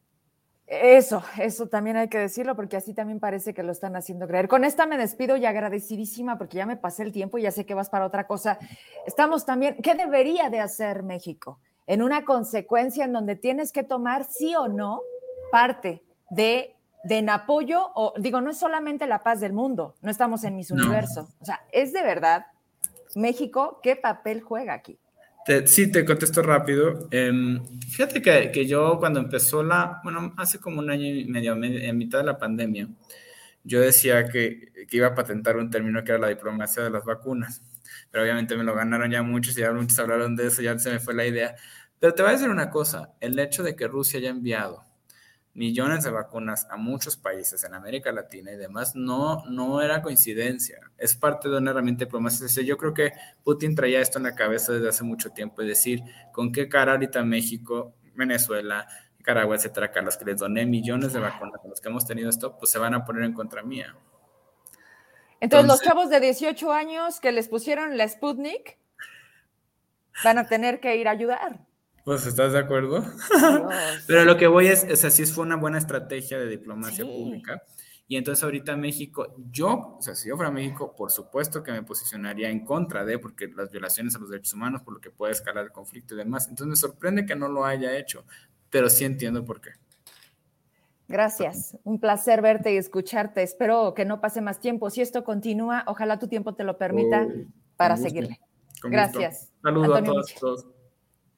[0.74, 4.48] Eso, eso también hay que decirlo porque así también parece que lo están haciendo creer.
[4.48, 7.66] Con esta me despido y agradecidísima porque ya me pasé el tiempo y ya sé
[7.66, 8.58] que vas para otra cosa.
[9.06, 11.58] Estamos también, ¿qué debería de hacer México?
[11.86, 15.02] en una consecuencia en donde tienes que tomar sí o no
[15.50, 20.10] parte de, de en apoyo, o digo, no es solamente la paz del mundo, no
[20.10, 22.46] estamos en mis universo, o sea, es de verdad
[23.14, 24.98] México, ¿qué papel juega aquí?
[25.66, 27.08] Sí, te contesto rápido.
[27.10, 31.98] Em, fíjate que, yo cuando empezó la, bueno, hace como un año y medio, en
[31.98, 32.88] mitad de la pandemia,
[33.64, 37.04] yo decía que, que, iba a patentar un término que era la diplomacia de las
[37.04, 37.62] vacunas,
[38.10, 40.90] pero obviamente me lo ganaron ya muchos y ya muchos hablaron de eso, ya se
[40.90, 41.54] me fue la idea.
[42.00, 44.91] Pero te voy a decir una cosa, el hecho de que Rusia haya enviado
[45.54, 50.78] millones de vacunas a muchos países en América Latina y demás, no, no era coincidencia,
[50.96, 52.46] es parte de una herramienta diplomática.
[52.62, 53.12] Yo creo que
[53.44, 56.92] Putin traía esto en la cabeza desde hace mucho tiempo, es decir, con qué cara
[56.92, 58.86] ahorita México, Venezuela,
[59.18, 62.06] Nicaragua, etcétera, que a los que les doné millones de vacunas, a los que hemos
[62.06, 63.94] tenido esto, pues se van a poner en contra mía.
[65.40, 68.78] Entonces, los chavos de 18 años que les pusieron la Sputnik
[70.24, 71.60] van a tener que ir a ayudar.
[72.04, 73.04] Pues, ¿estás de acuerdo?
[74.06, 77.62] Pero lo que voy es, o sea, sí fue una buena estrategia de diplomacia pública.
[78.08, 81.82] Y entonces ahorita México, yo, o sea, si yo fuera México, por supuesto que me
[81.82, 85.32] posicionaría en contra de, porque las violaciones a los derechos humanos, por lo que puede
[85.32, 86.48] escalar el conflicto y demás.
[86.48, 88.24] Entonces me sorprende que no lo haya hecho,
[88.68, 89.70] pero sí entiendo por qué.
[91.08, 93.42] Gracias, un placer verte y escucharte.
[93.42, 94.90] Espero que no pase más tiempo.
[94.90, 97.28] Si esto continúa, ojalá tu tiempo te lo permita
[97.76, 98.40] para seguirle.
[98.82, 99.52] Gracias.
[99.62, 100.66] Saludos a todos.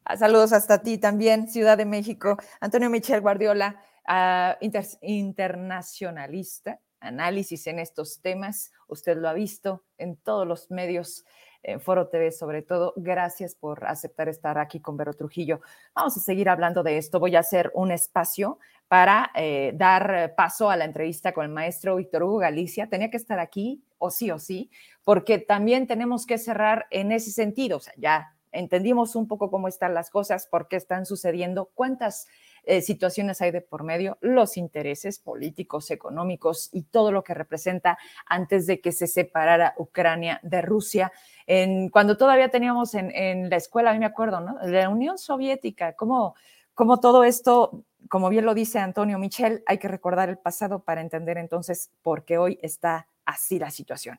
[0.06, 2.36] Ah, saludos hasta ti también, Ciudad de México.
[2.60, 4.58] Antonio Michel Guardiola, ah,
[5.00, 8.70] internacionalista, análisis en estos temas.
[8.86, 11.24] Usted lo ha visto en todos los medios,
[11.62, 12.92] en Foro TV sobre todo.
[12.96, 15.62] Gracias por aceptar estar aquí con Vero Trujillo.
[15.94, 17.18] Vamos a seguir hablando de esto.
[17.18, 21.96] Voy a hacer un espacio para eh, dar paso a la entrevista con el maestro
[21.96, 22.90] Víctor Hugo Galicia.
[22.90, 24.70] Tenía que estar aquí, o sí o sí,
[25.02, 27.78] porque también tenemos que cerrar en ese sentido.
[27.78, 32.26] O sea, ya entendimos un poco cómo están las cosas, por qué están sucediendo, cuántas
[32.64, 37.98] eh, situaciones hay de por medio, los intereses políticos, económicos y todo lo que representa
[38.26, 41.12] antes de que se separara Ucrania de Rusia.
[41.46, 44.56] En, cuando todavía teníamos en, la escuela, a mí me acuerdo, ¿no?
[44.62, 46.34] La Unión Soviética, cómo,
[46.72, 51.02] cómo todo esto, como bien lo dice Antonio Michel, hay que recordar el pasado para
[51.02, 54.18] entender entonces por qué hoy está así la situación.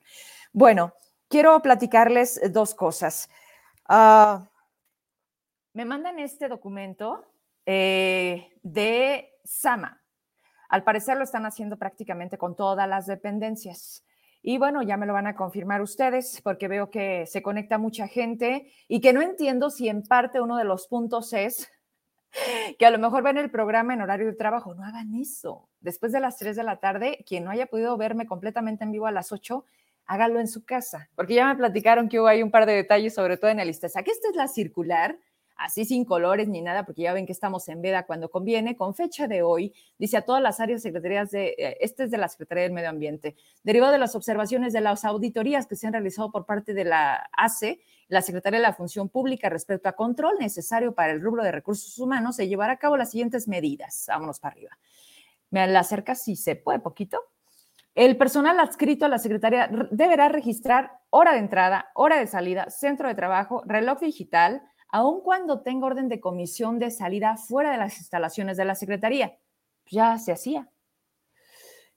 [0.54, 0.94] Bueno,
[1.30, 3.30] quiero platicarles dos cosas.
[3.88, 4.50] Ah,
[5.74, 7.26] me mandan este documento
[7.66, 10.02] eh, de Sama.
[10.70, 14.04] Al parecer lo están haciendo prácticamente con todas las dependencias.
[14.42, 18.08] Y bueno, ya me lo van a confirmar ustedes porque veo que se conecta mucha
[18.08, 21.72] gente y que no entiendo si en parte uno de los puntos es
[22.80, 24.74] que a lo mejor ven el programa en horario de trabajo.
[24.74, 25.70] No hagan eso.
[25.80, 29.08] Después de las 3 de la tarde, quien no haya podido verme completamente en vivo
[29.08, 29.66] a las 8,
[30.06, 33.14] hágalo en su casa, porque ya me platicaron que hubo ahí un par de detalles,
[33.14, 33.88] sobre todo en el lista.
[34.04, 35.18] Que esta es la circular,
[35.56, 38.94] así sin colores ni nada, porque ya ven que estamos en veda cuando conviene, con
[38.94, 42.28] fecha de hoy, dice a todas las áreas secretarías de, eh, este es de la
[42.28, 46.32] Secretaría del Medio Ambiente, derivado de las observaciones de las auditorías que se han realizado
[46.32, 50.94] por parte de la ACE, la Secretaría de la Función Pública respecto a control necesario
[50.94, 54.06] para el rubro de recursos humanos, se llevará a cabo las siguientes medidas.
[54.08, 54.78] Vámonos para arriba.
[55.50, 57.20] Me la acerca si se puede, poquito.
[57.96, 63.08] El personal adscrito a la Secretaría deberá registrar hora de entrada, hora de salida, centro
[63.08, 67.98] de trabajo, reloj digital, aun cuando tenga orden de comisión de salida fuera de las
[67.98, 69.38] instalaciones de la Secretaría.
[69.86, 70.70] Ya se hacía.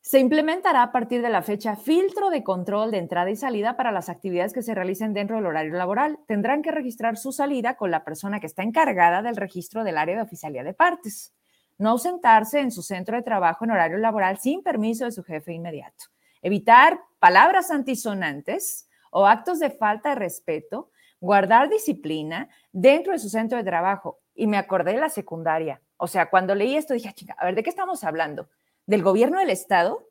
[0.01, 3.91] Se implementará a partir de la fecha filtro de control de entrada y salida para
[3.91, 6.21] las actividades que se realicen dentro del horario laboral.
[6.29, 10.15] Tendrán que registrar su salida con la persona que está encargada del registro del área
[10.15, 11.35] de oficialía de partes
[11.79, 15.53] no ausentarse en su centro de trabajo en horario laboral sin permiso de su jefe
[15.53, 16.07] inmediato,
[16.43, 23.59] evitar palabras antisonantes o actos de falta de respeto, guardar disciplina dentro de su centro
[23.59, 24.21] de trabajo.
[24.35, 25.81] Y me acordé de la secundaria.
[25.97, 28.49] O sea, cuando leí esto dije, chica, a ver, ¿de qué estamos hablando?
[28.87, 30.09] ¿Del gobierno del Estado?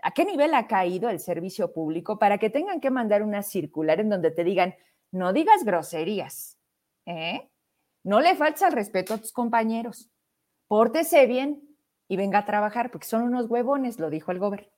[0.00, 4.00] ¿A qué nivel ha caído el servicio público para que tengan que mandar una circular
[4.00, 4.76] en donde te digan,
[5.10, 6.58] no digas groserías,
[7.06, 7.48] ¿eh?
[8.04, 10.10] No le faltes al respeto a tus compañeros
[10.68, 11.62] pórtese bien
[12.08, 14.72] y venga a trabajar, porque son unos huevones, lo dijo el gobierno.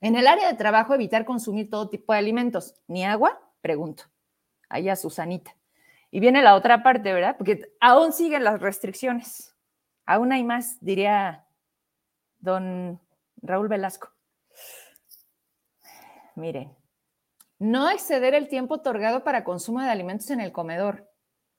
[0.00, 2.74] En el área de trabajo, evitar consumir todo tipo de alimentos.
[2.86, 3.40] ¿Ni agua?
[3.60, 4.04] Pregunto.
[4.68, 5.56] Allá Susanita.
[6.10, 7.36] Y viene la otra parte, ¿verdad?
[7.36, 9.56] Porque aún siguen las restricciones.
[10.04, 11.46] Aún hay más, diría
[12.38, 13.00] don
[13.42, 14.10] Raúl Velasco.
[16.36, 16.76] Miren,
[17.58, 21.10] no exceder el tiempo otorgado para consumo de alimentos en el comedor.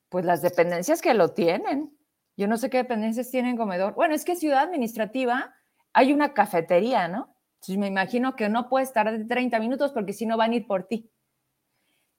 [0.10, 1.97] Pues las dependencias que lo tienen.
[2.38, 3.96] Yo no sé qué dependencias tienen comedor.
[3.96, 5.54] Bueno, es que ciudad administrativa
[5.92, 7.36] hay una cafetería, ¿no?
[7.56, 10.68] Entonces me imagino que no puedes tardar 30 minutos porque si no van a ir
[10.68, 11.12] por ti.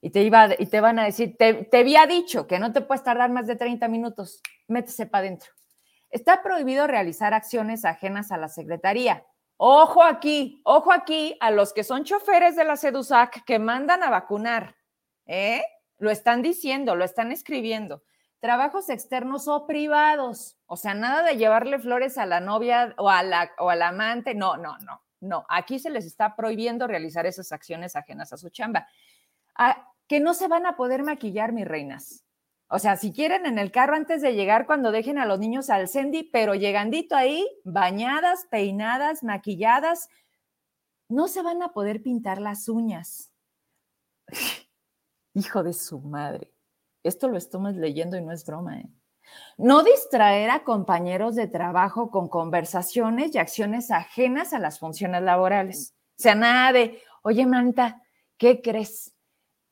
[0.01, 3.03] Y te, iba, y te van a decir, te, había dicho que no te puedes
[3.03, 5.51] tardar más de 30 minutos, métese para adentro.
[6.11, 9.25] Está prohibido realizar acciones ajenas a la secretaría.
[9.57, 14.11] Ojo aquí, ojo aquí a los que son choferes de la SEDUSAC que mandan a
[14.11, 14.77] vacunar.
[15.27, 15.63] ¿eh?
[15.99, 18.03] lo están diciendo, lo están escribiendo.
[18.41, 20.57] Trabajos externos o privados.
[20.67, 24.35] O sea, nada de llevarle flores a la novia o a la, o al amante.
[24.35, 25.45] No, no, no, no.
[25.49, 28.87] Aquí se les está prohibiendo realizar esas acciones ajenas a su chamba.
[29.57, 32.25] Ah, que no se van a poder maquillar, mis reinas.
[32.71, 35.71] O sea, si quieren en el carro antes de llegar, cuando dejen a los niños
[35.71, 40.11] al Sendy, pero llegandito ahí, bañadas, peinadas, maquilladas,
[41.09, 43.33] no se van a poder pintar las uñas.
[45.35, 46.58] Hijo de su madre.
[47.03, 48.79] Esto lo estamos leyendo y no es broma.
[48.79, 48.89] ¿eh?
[49.57, 55.95] No distraer a compañeros de trabajo con conversaciones y acciones ajenas a las funciones laborales.
[56.19, 58.03] O sea, nada de, oye, Manta,
[58.37, 59.15] ¿qué crees?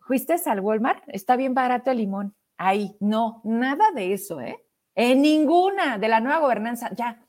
[0.00, 1.02] ¿Fuiste al Walmart?
[1.08, 2.36] Está bien barato el limón.
[2.56, 4.64] Ahí, no, nada de eso, ¿eh?
[4.94, 7.26] En ninguna de la nueva gobernanza, ya,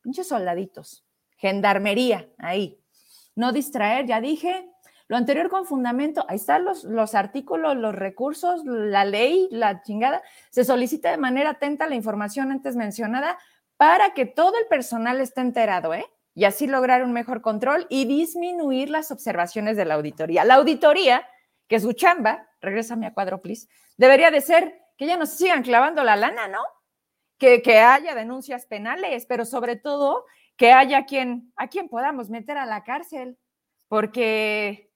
[0.00, 1.04] pinches soldaditos,
[1.36, 2.82] gendarmería, ahí.
[3.34, 4.70] No distraer, ya dije,
[5.10, 10.22] lo anterior con fundamento, ahí están los, los artículos, los recursos, la ley, la chingada.
[10.50, 13.36] Se solicita de manera atenta la información antes mencionada
[13.76, 16.06] para que todo el personal esté enterado, ¿eh?
[16.32, 20.44] Y así lograr un mejor control y disminuir las observaciones de la auditoría.
[20.44, 21.26] La auditoría,
[21.66, 25.64] que es su chamba, regrésame a cuadro, please, debería de ser que ya nos sigan
[25.64, 26.62] clavando la lana, ¿no?
[27.36, 30.24] Que, que haya denuncias penales, pero sobre todo
[30.56, 33.38] que haya quien, a quien podamos meter a la cárcel,
[33.88, 34.89] porque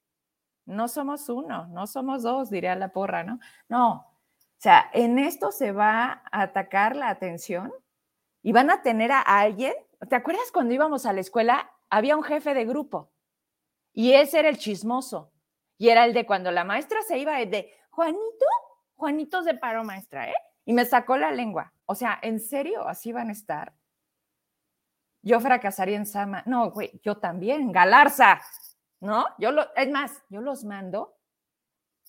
[0.65, 3.39] no somos uno, no somos dos, diría la porra, ¿no?
[3.69, 4.15] No,
[4.57, 7.71] o sea, en esto se va a atacar la atención
[8.41, 9.73] y van a tener a alguien.
[10.09, 11.69] ¿Te acuerdas cuando íbamos a la escuela?
[11.89, 13.11] Había un jefe de grupo
[13.93, 15.31] y ese era el chismoso
[15.77, 18.45] y era el de cuando la maestra se iba de Juanito,
[18.95, 20.35] Juanito de paro maestra, ¿eh?
[20.65, 21.73] Y me sacó la lengua.
[21.85, 23.73] O sea, ¿en serio así van a estar?
[25.21, 26.43] Yo fracasaría en Sama.
[26.45, 27.71] No, güey, yo también.
[27.71, 28.41] Galarza,
[29.05, 29.25] ¿no?
[29.37, 31.17] Yo lo, es más, yo los mando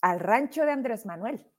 [0.02, 1.50] al rancho de Andrés Manuel.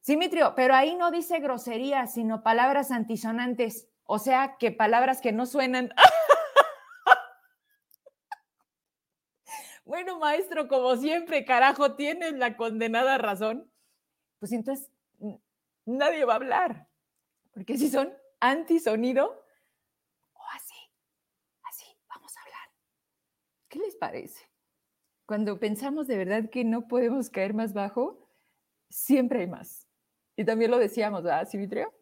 [0.00, 5.44] Simitrio, pero ahí no dice groserías, sino palabras antisonantes, o sea, que palabras que no
[5.44, 5.92] suenan.
[9.84, 13.70] bueno, maestro, como siempre, carajo, tienes la condenada razón.
[14.38, 14.88] Pues entonces
[15.84, 16.88] nadie va a hablar,
[17.52, 19.44] porque si son antisonido,
[20.32, 20.76] o así,
[21.64, 22.70] así, vamos a hablar.
[23.68, 24.47] ¿Qué les parece?
[25.28, 28.30] Cuando pensamos de verdad que no podemos caer más bajo,
[28.88, 29.86] siempre hay más.
[30.36, 31.92] Y también lo decíamos, ¿verdad, Civitrio?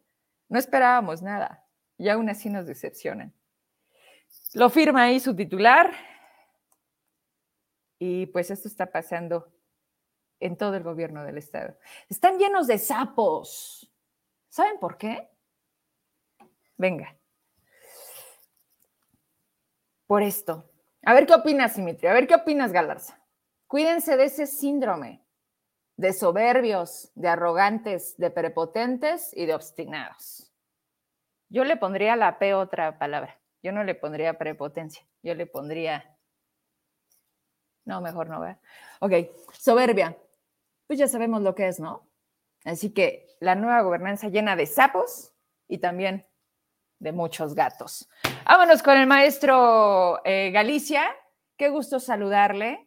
[0.49, 1.67] No esperábamos nada
[1.99, 3.35] y aún así nos decepcionan.
[4.55, 5.93] Lo firma ahí su titular
[7.99, 9.53] y pues esto está pasando
[10.39, 11.77] en todo el gobierno del estado.
[12.09, 13.93] Están llenos de sapos.
[14.49, 15.29] ¿Saben por qué?
[16.77, 17.19] Venga.
[20.07, 20.71] Por esto.
[21.07, 22.09] A ver qué opinas, Simitri.
[22.09, 23.17] A ver qué opinas, Galarza.
[23.69, 25.25] Cuídense de ese síndrome
[25.97, 30.53] de soberbios, de arrogantes, de prepotentes y de obstinados.
[31.49, 33.41] Yo le pondría la P otra palabra.
[33.63, 35.07] Yo no le pondría prepotencia.
[35.23, 36.19] Yo le pondría.
[37.85, 38.59] No, mejor no, ¿verdad?
[38.99, 39.13] Ok,
[39.53, 40.17] soberbia.
[40.89, 42.11] Pues ya sabemos lo que es, ¿no?
[42.65, 45.33] Así que la nueva gobernanza llena de sapos
[45.69, 46.27] y también
[46.99, 48.09] de muchos gatos.
[48.45, 51.05] Vámonos con el maestro eh, Galicia.
[51.57, 52.87] Qué gusto saludarle.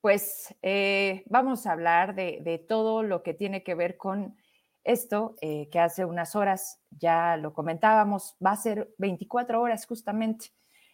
[0.00, 4.36] Pues eh, vamos a hablar de, todo lo que tiene que ver con
[4.84, 10.52] esto, eh, que hace unas horas ya lo comentábamos, va a ser 24 horas justamente.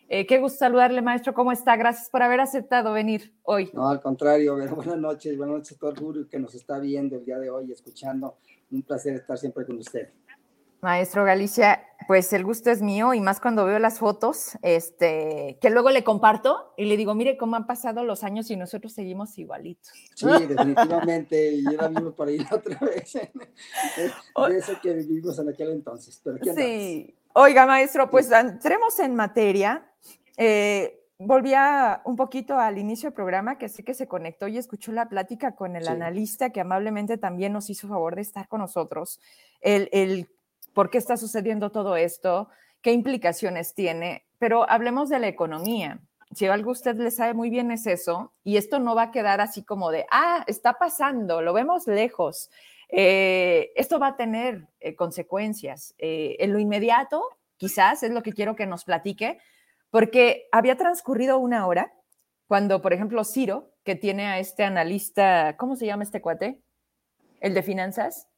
[0.08, 1.34] qué gusto saludarle, maestro.
[1.34, 1.76] ¿Cómo está?
[1.76, 3.70] Gracias por haber aceptado venir hoy.
[3.74, 7.16] No, al contrario, buenas noches, buenas noches a todo el público que nos está viendo
[7.16, 8.38] el día de hoy, escuchando.
[8.70, 10.08] Un placer estar siempre con usted.
[10.82, 15.70] Maestro Galicia, pues el gusto es mío y más cuando veo las fotos, este, que
[15.70, 19.38] luego le comparto y le digo, mire cómo han pasado los años y nosotros seguimos
[19.38, 19.92] igualitos.
[20.16, 25.70] Sí, definitivamente, y la vivo para ir otra vez, de eso que vivimos en aquel
[25.70, 26.20] entonces.
[26.56, 29.88] sí, oiga maestro, pues entremos en materia.
[30.36, 34.90] Eh, volvía un poquito al inicio del programa, que sé que se conectó y escuchó
[34.90, 39.20] la plática con el analista que amablemente también nos hizo favor de estar con nosotros.
[39.60, 40.28] El, el
[40.72, 42.48] por qué está sucediendo todo esto,
[42.80, 46.00] qué implicaciones tiene, pero hablemos de la economía.
[46.34, 49.40] Si algo usted le sabe muy bien es eso, y esto no va a quedar
[49.40, 52.50] así como de, ah, está pasando, lo vemos lejos.
[52.88, 55.94] Eh, esto va a tener eh, consecuencias.
[55.98, 57.22] Eh, en lo inmediato,
[57.56, 59.38] quizás es lo que quiero que nos platique,
[59.90, 61.92] porque había transcurrido una hora
[62.46, 66.62] cuando, por ejemplo, Ciro, que tiene a este analista, ¿cómo se llama este cuate?
[67.40, 68.28] El de finanzas.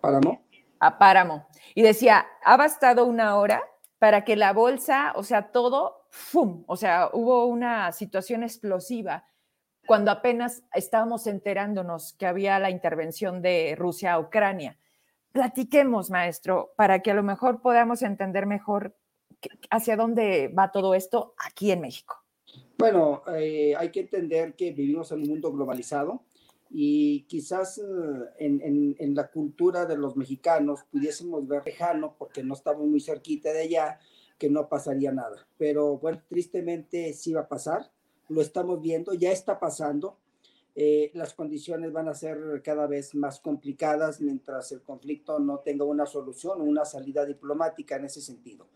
[0.00, 0.45] Páramo
[0.80, 1.46] a Páramo.
[1.74, 3.62] Y decía, ha bastado una hora
[3.98, 6.64] para que la bolsa, o sea, todo, ¡fum!
[6.66, 9.24] O sea, hubo una situación explosiva.
[9.86, 14.76] cuando apenas estábamos enterándonos que había la intervención de Rusia a Ucrania.
[15.30, 18.96] Platiquemos, maestro, para que a lo mejor podamos entender mejor
[19.70, 22.16] hacia dónde va todo esto aquí en México.
[22.78, 26.24] Bueno, eh, hay que entender que vivimos en un mundo globalizado
[26.70, 27.82] y quizás eh,
[28.38, 33.62] en, la cultura de los mexicanos pudiésemos ver lejano, porque no estamos muy cerquita de
[33.62, 33.98] allá,
[34.38, 35.46] que no pasaría nada.
[35.58, 37.90] Pero bueno, tristemente sí va a pasar,
[38.28, 40.18] lo estamos viendo, ya está pasando.
[40.74, 45.84] Eh, las condiciones van a ser cada vez más complicadas mientras el conflicto no tenga
[45.84, 48.66] una solución o una salida diplomática en ese sentido.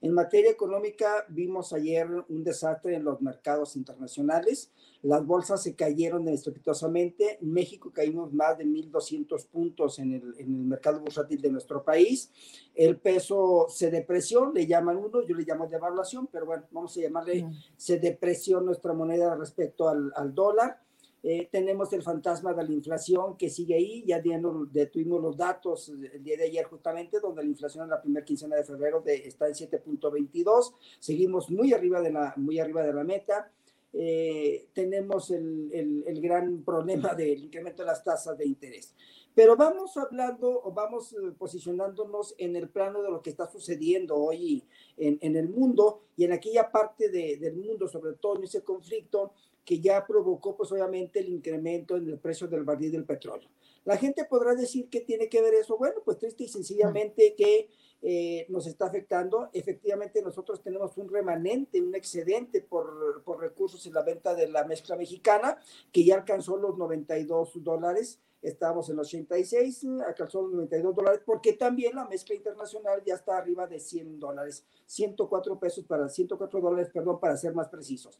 [0.00, 4.70] En materia económica, vimos ayer un desastre en los mercados internacionales.
[5.02, 7.38] Las bolsas se cayeron estrepitosamente.
[7.40, 11.82] En México caímos más de 1.200 puntos en el, en el mercado bursátil de nuestro
[11.82, 12.30] país.
[12.74, 17.00] El peso se depreció, le llaman uno, yo le llamo devaluación, pero bueno, vamos a
[17.00, 17.52] llamarle, mm.
[17.76, 20.80] se depreció nuestra moneda respecto al, al dólar.
[21.22, 24.22] Eh, tenemos el fantasma de la inflación que sigue ahí, ya
[24.70, 28.54] detuvimos los datos el día de ayer justamente, donde la inflación en la primera quincena
[28.54, 33.02] de febrero de, está en 7.22, seguimos muy arriba de la, muy arriba de la
[33.02, 33.50] meta.
[33.92, 38.94] Eh, tenemos el, el, el, gran problema del incremento de las tasas de interés.
[39.34, 44.16] Pero vamos hablando o vamos eh, posicionándonos en el plano de lo que está sucediendo
[44.16, 44.64] hoy
[44.96, 48.62] en, en el mundo y en aquella parte de, del mundo, sobre todo en ese
[48.62, 49.32] conflicto
[49.68, 53.50] que ya provocó pues obviamente el incremento en el precio del barril del petróleo.
[53.84, 55.76] La gente podrá decir que tiene que ver eso.
[55.76, 57.68] Bueno, pues triste y sencillamente que
[58.00, 59.50] eh, nos está afectando.
[59.52, 64.64] Efectivamente, nosotros tenemos un remanente, un excedente por, por, recursos en la venta de la
[64.64, 65.58] mezcla mexicana,
[65.92, 68.20] que ya alcanzó los 92 dólares.
[68.40, 73.36] Estamos en los 86, alcanzó los 92 dólares, porque también la mezcla internacional ya está
[73.36, 78.18] arriba de 100 dólares, 104 pesos para 104 dólares, perdón, para ser más precisos.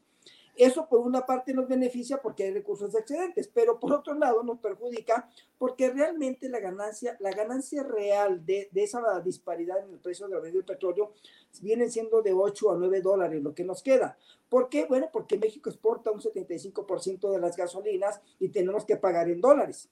[0.59, 4.59] Eso por una parte nos beneficia porque hay recursos excedentes, pero por otro lado nos
[4.59, 10.27] perjudica porque realmente la ganancia, la ganancia real de, de esa disparidad en el precio
[10.27, 11.13] del petróleo
[11.61, 14.17] viene siendo de 8 a 9 dólares lo que nos queda.
[14.49, 14.83] ¿Por qué?
[14.83, 19.89] Bueno, porque México exporta un 75% de las gasolinas y tenemos que pagar en dólares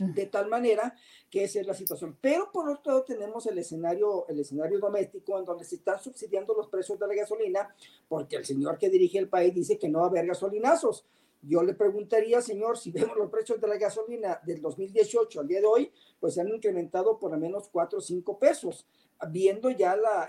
[0.00, 0.94] de tal manera
[1.30, 2.16] que esa es la situación.
[2.20, 6.54] Pero por otro lado tenemos el escenario, el escenario doméstico en donde se están subsidiando
[6.54, 7.74] los precios de la gasolina
[8.08, 11.04] porque el señor que dirige el país dice que no va a haber gasolinazos.
[11.42, 15.60] Yo le preguntaría, señor, si vemos los precios de la gasolina del 2018 al día
[15.60, 18.86] de hoy, pues se han incrementado por al menos 4 o 5 pesos,
[19.30, 20.28] viendo ya la,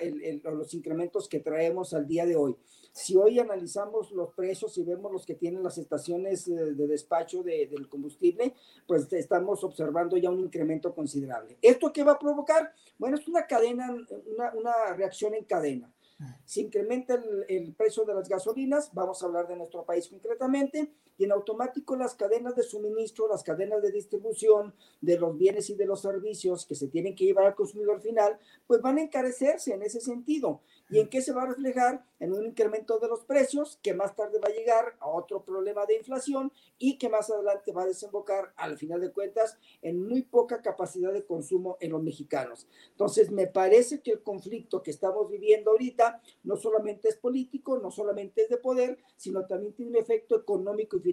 [0.51, 2.57] los incrementos que traemos al día de hoy.
[2.93, 7.87] Si hoy analizamos los precios y vemos los que tienen las estaciones de, despacho del
[7.87, 8.53] combustible,
[8.85, 11.57] pues estamos observando ya un incremento considerable.
[11.61, 12.73] ¿Esto qué va a provocar?
[12.97, 13.95] Bueno, es una cadena,
[14.55, 15.89] una reacción en cadena.
[16.45, 20.93] Se incrementa el, el, precio de las gasolinas, vamos a hablar de nuestro país concretamente,
[21.21, 25.75] y en automático las cadenas de suministro, las cadenas de distribución de los bienes y
[25.75, 29.71] de los servicios que se tienen que llevar al consumidor final, pues van a encarecerse
[29.75, 30.61] en ese sentido.
[30.89, 32.03] ¿Y en qué se va a reflejar?
[32.19, 35.85] En un incremento de los precios que más tarde va a llegar a otro problema
[35.85, 40.23] de inflación y que más adelante va a desembocar, al final de cuentas, en muy
[40.23, 42.67] poca capacidad de consumo en los mexicanos.
[42.89, 47.91] Entonces, me parece que el conflicto que estamos viviendo ahorita no solamente es político, no
[47.91, 51.10] solamente es de poder, sino también tiene un efecto económico y financiero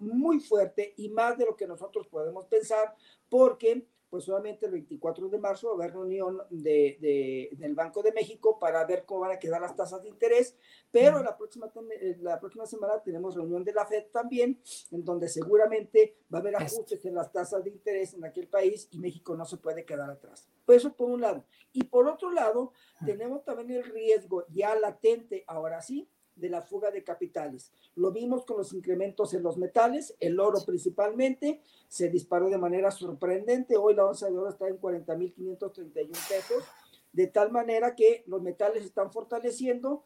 [0.00, 2.94] muy fuerte y más de lo que nosotros podemos pensar,
[3.28, 8.12] porque pues solamente el 24 de marzo va a haber reunión de, del Banco de
[8.12, 10.56] México para ver cómo van a quedar las tasas de interés,
[10.90, 15.28] pero la próxima, eh, la próxima semana tenemos reunión de la FED también, en donde
[15.28, 19.36] seguramente va a haber ajustes en las tasas de interés en aquel país y México
[19.36, 20.48] no se puede quedar atrás.
[20.64, 21.44] Pues eso por un lado.
[21.72, 22.72] Y por otro lado,
[23.04, 27.72] tenemos también el riesgo ya latente, ahora sí, de la fuga de capitales.
[27.94, 32.90] Lo vimos con los incrementos en los metales, el oro principalmente, se disparó de manera
[32.90, 33.76] sorprendente.
[33.76, 36.64] Hoy la onza de oro está en 40.531 pesos,
[37.12, 40.04] de tal manera que los metales están fortaleciendo.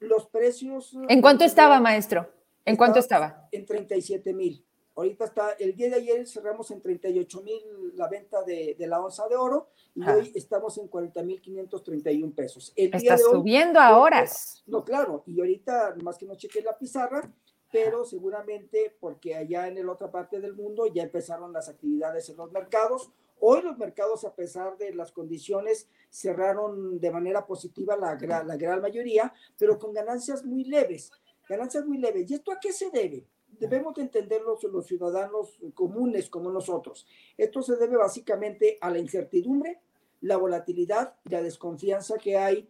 [0.00, 0.96] Los precios.
[1.08, 2.30] ¿En cuánto estaba, maestro?
[2.64, 3.48] ¿En cuánto estaba?
[3.50, 4.64] En 37 mil.
[4.98, 7.62] Ahorita está, el día de ayer cerramos en 38 mil
[7.94, 12.34] la venta de, de, la onza de oro y hoy estamos en 40 mil 531
[12.34, 12.72] pesos.
[12.74, 14.64] El está subiendo a horas.
[14.66, 17.32] No, claro, y ahorita, más que no chequé la pizarra,
[17.70, 22.36] pero seguramente porque allá en la otra parte del mundo ya empezaron las actividades en
[22.36, 23.12] los mercados.
[23.38, 28.80] Hoy los mercados, a pesar de las condiciones, cerraron de manera positiva la, la gran
[28.82, 31.12] mayoría, pero con ganancias muy leves,
[31.48, 32.28] ganancias muy leves.
[32.28, 33.28] ¿Y esto a qué se debe?
[33.58, 37.06] Debemos de entenderlo los ciudadanos comunes como nosotros.
[37.36, 39.80] Esto se debe básicamente a la incertidumbre,
[40.20, 42.68] la volatilidad y la desconfianza que hay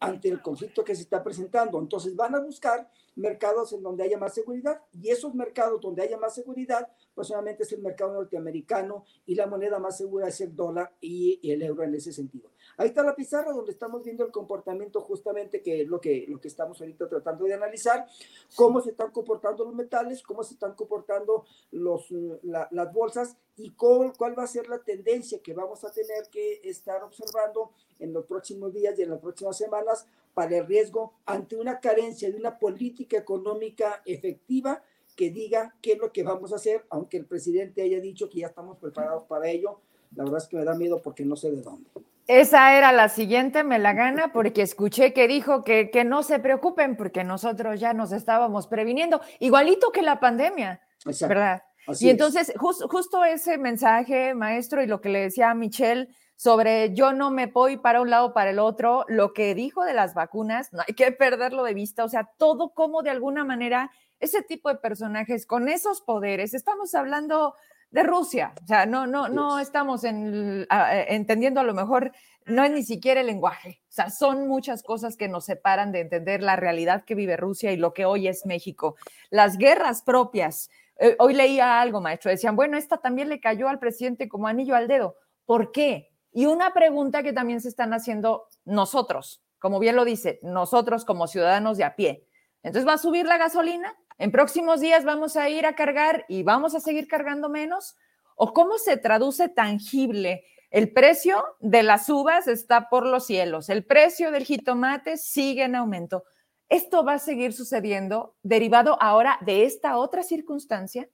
[0.00, 1.78] ante el conflicto que se está presentando.
[1.78, 6.18] Entonces van a buscar mercados en donde haya más seguridad y esos mercados donde haya
[6.18, 10.54] más seguridad, pues solamente es el mercado norteamericano y la moneda más segura es el
[10.54, 12.50] dólar y el euro en ese sentido.
[12.76, 16.40] Ahí está la pizarra donde estamos viendo el comportamiento justamente que es lo que, lo
[16.40, 18.06] que estamos ahorita tratando de analizar,
[18.54, 22.10] cómo se están comportando los metales, cómo se están comportando los,
[22.42, 27.02] las bolsas y cuál va a ser la tendencia que vamos a tener que estar
[27.02, 30.06] observando en los próximos días y en las próximas semanas
[30.36, 34.82] para el riesgo ante una carencia de una política económica efectiva
[35.16, 38.40] que diga qué es lo que vamos a hacer, aunque el presidente haya dicho que
[38.40, 39.80] ya estamos preparados para ello.
[40.14, 41.88] La verdad es que me da miedo porque no sé de dónde.
[42.26, 46.38] Esa era la siguiente, me la gana, porque escuché que dijo que, que no se
[46.38, 50.82] preocupen porque nosotros ya nos estábamos previniendo, igualito que la pandemia,
[51.22, 51.62] ¿verdad?
[51.98, 57.12] y entonces, justo ese mensaje, maestro, y lo que le decía a Michelle sobre yo
[57.12, 60.72] no me voy para un lado para el otro, lo que dijo de las vacunas,
[60.72, 64.68] no hay que perderlo de vista, o sea, todo como de alguna manera ese tipo
[64.68, 67.54] de personajes con esos poderes, estamos hablando
[67.90, 68.52] de Rusia.
[68.62, 70.66] O sea, no, no, no estamos en,
[71.08, 72.12] entendiendo a lo mejor,
[72.44, 73.80] no es ni siquiera el lenguaje.
[73.88, 77.72] O sea, son muchas cosas que nos separan de entender la realidad que vive Rusia
[77.72, 78.96] y lo que hoy es México.
[79.30, 80.70] Las guerras propias.
[80.98, 82.30] Eh, hoy leía algo, maestro.
[82.30, 85.16] Decían, bueno, esta también le cayó al presidente como anillo al dedo.
[85.44, 86.10] ¿Por qué?
[86.36, 91.28] Y una pregunta que también se están haciendo nosotros, como bien lo dice, nosotros como
[91.28, 92.26] ciudadanos de a pie.
[92.62, 93.96] Entonces, ¿va a subir la gasolina?
[94.18, 97.96] ¿En próximos días vamos a ir a cargar y vamos a seguir cargando menos?
[98.36, 100.44] ¿O cómo se traduce tangible?
[100.70, 105.74] El precio de las uvas está por los cielos, el precio del jitomate sigue en
[105.74, 106.24] aumento.
[106.68, 111.08] ¿Esto va a seguir sucediendo derivado ahora de esta otra circunstancia?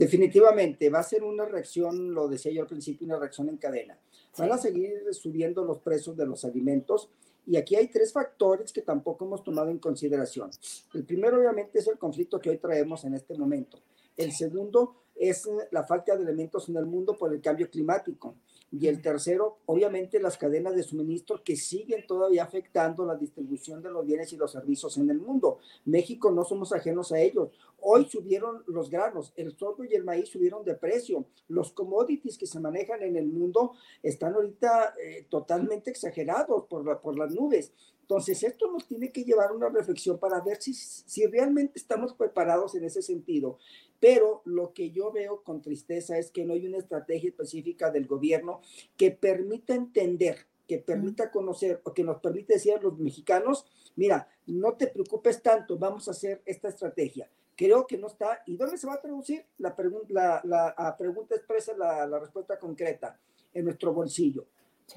[0.00, 3.98] Definitivamente, va a ser una reacción, lo decía yo al principio, una reacción en cadena.
[4.38, 7.10] Van a seguir subiendo los precios de los alimentos
[7.46, 10.50] y aquí hay tres factores que tampoco hemos tomado en consideración.
[10.94, 13.78] El primero, obviamente, es el conflicto que hoy traemos en este momento.
[14.16, 18.36] El segundo es la falta de elementos en el mundo por el cambio climático.
[18.72, 23.90] Y el tercero, obviamente, las cadenas de suministro que siguen todavía afectando la distribución de
[23.90, 25.58] los bienes y los servicios en el mundo.
[25.84, 27.48] México no somos ajenos a ellos.
[27.80, 31.24] Hoy subieron los granos, el sorgo y el maíz subieron de precio.
[31.48, 37.18] Los commodities que se manejan en el mundo están ahorita eh, totalmente exagerados por, por
[37.18, 37.72] las nubes.
[38.10, 42.12] Entonces, esto nos tiene que llevar a una reflexión para ver si, si realmente estamos
[42.12, 43.58] preparados en ese sentido.
[44.00, 48.08] Pero lo que yo veo con tristeza es que no hay una estrategia específica del
[48.08, 48.62] gobierno
[48.96, 54.28] que permita entender, que permita conocer o que nos permita decir a los mexicanos, mira,
[54.44, 57.30] no te preocupes tanto, vamos a hacer esta estrategia.
[57.54, 58.42] Creo que no está.
[58.44, 59.44] ¿Y dónde se va a traducir?
[59.58, 63.20] La, pregunta, la, pregunta expresa la, la respuesta concreta,
[63.54, 64.48] en nuestro bolsillo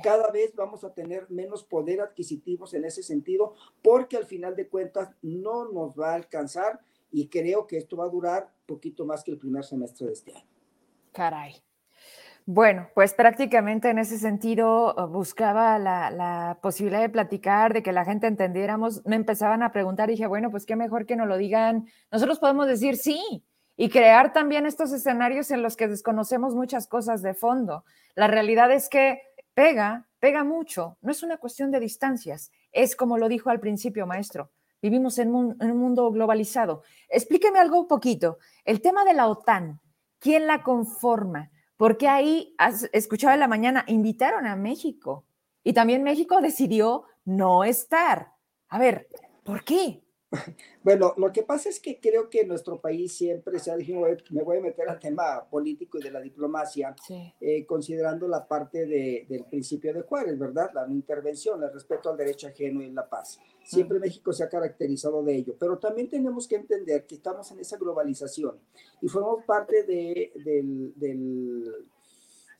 [0.01, 4.67] cada vez vamos a tener menos poder adquisitivos en ese sentido, porque al final de
[4.67, 6.79] cuentas no nos va a alcanzar
[7.11, 10.33] y creo que esto va a durar poquito más que el primer semestre de este
[10.33, 10.47] año.
[11.11, 11.63] Caray.
[12.45, 18.03] Bueno, pues prácticamente en ese sentido uh, buscaba la, posibilidad de platicar, de que la
[18.03, 19.05] gente entendiéramos.
[19.05, 21.85] Me empezaban a preguntar y dije, bueno, pues qué mejor que nos lo digan.
[22.11, 23.45] Nosotros podemos decir sí
[23.77, 27.85] y crear también estos escenarios en los que desconocemos muchas cosas de fondo.
[28.13, 29.21] La realidad es que
[29.53, 30.97] pega, pega mucho.
[31.01, 32.51] No es una cuestión de distancias.
[32.71, 34.51] Es como lo dijo al principio, maestro
[34.83, 36.83] Vivimos en un, mundo globalizado.
[37.07, 38.37] Explíqueme algo un poquito.
[38.65, 39.79] El tema de la OTAN,
[40.19, 41.51] ¿quién la conforma?
[41.77, 42.53] Porque ahí,
[42.91, 45.25] escuchaba en la mañana, invitaron a México
[45.63, 48.33] y también México decidió no estar.
[48.67, 49.07] A ver,
[49.45, 50.02] ¿por qué?
[50.83, 53.93] Bueno, lo que pasa es que creo que nuestro país siempre se ha dicho,
[54.31, 56.95] me voy a meter al tema político y de la diplomacia,
[57.39, 60.71] eh, considerando la parte del principio de Juárez, ¿verdad?
[60.73, 63.39] La no intervención, el respeto al derecho ajeno y la paz.
[63.63, 67.59] Siempre México se ha caracterizado de ello, pero también tenemos que entender que estamos en
[67.59, 68.59] esa globalización
[69.01, 71.85] y formamos parte de, del, del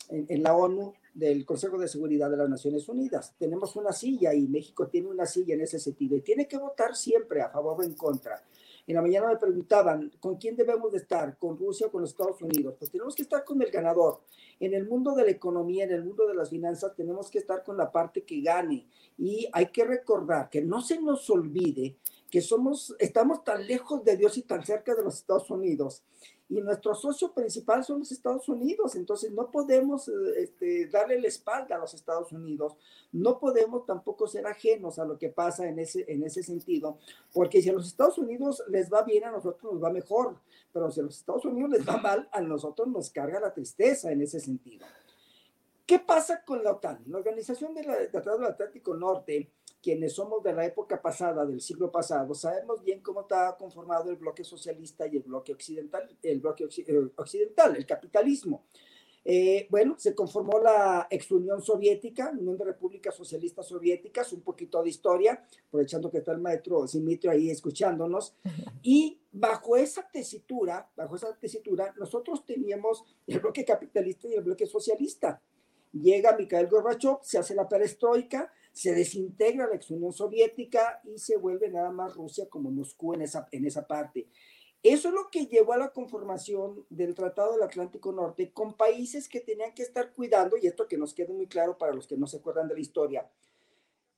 [0.09, 3.36] en la ONU del Consejo de Seguridad de las Naciones Unidas.
[3.38, 6.95] Tenemos una silla y México tiene una silla en ese sentido y tiene que votar
[6.95, 8.43] siempre a favor o en contra.
[8.86, 11.38] En la mañana me preguntaban, ¿con quién debemos de estar?
[11.38, 12.76] ¿Con Rusia o con Estados Unidos?
[12.78, 14.22] Pues tenemos que estar con el ganador.
[14.59, 17.64] En el mundo de la economía, en el mundo de las finanzas, tenemos que estar
[17.64, 18.86] con la parte que gane.
[19.18, 21.97] Y hay que recordar que no se nos olvide
[22.30, 26.03] que somos, estamos tan lejos de Dios y tan cerca de los Estados Unidos
[26.50, 31.28] y nuestro socio principal son los Estados Unidos, entonces no podemos eh, este, darle la
[31.28, 32.76] espalda a los Estados Unidos,
[33.12, 36.98] no podemos tampoco ser ajenos a lo que pasa en ese, en ese sentido,
[37.34, 40.38] porque si a los Estados Unidos les va bien, a nosotros nos va mejor,
[40.72, 44.12] pero si a los Estados Unidos les va mal, a nosotros nos carga la tristeza
[44.12, 44.86] en ese sentido.
[45.86, 47.04] ¿Qué pasa con la OTAN?
[47.08, 49.52] La Organización del Tratado del Atlántico Norte
[49.84, 54.15] quienes somos de la época pasada, del siglo pasado, sabemos bien cómo está conformado el
[54.15, 58.63] bloque socialista y el bloque occidental, el bloque eh, occidental, el capitalismo.
[59.25, 64.81] Eh, bueno, se conformó la ex Unión Soviética, Unión de Repúblicas Socialistas Soviéticas, un poquito
[64.81, 68.36] de historia, aprovechando que está el maestro Simitrio ahí escuchándonos,
[68.81, 74.65] y bajo esa tesitura, bajo esa tesitura, nosotros teníamos el bloque capitalista y el bloque
[74.65, 75.41] socialista.
[75.91, 81.38] Llega Mikhail Gorbachev, se hace la perestroika, se desintegra la ex Unión Soviética y se
[81.38, 84.28] vuelve nada más Rusia como Moscú en esa, en esa parte.
[84.82, 89.30] Eso es lo que llevó a la conformación del Tratado del Atlántico Norte con países
[89.30, 92.17] que tenían que estar cuidando, y esto que nos quede muy claro para los que
[92.17, 93.30] no se acuerdan de la historia,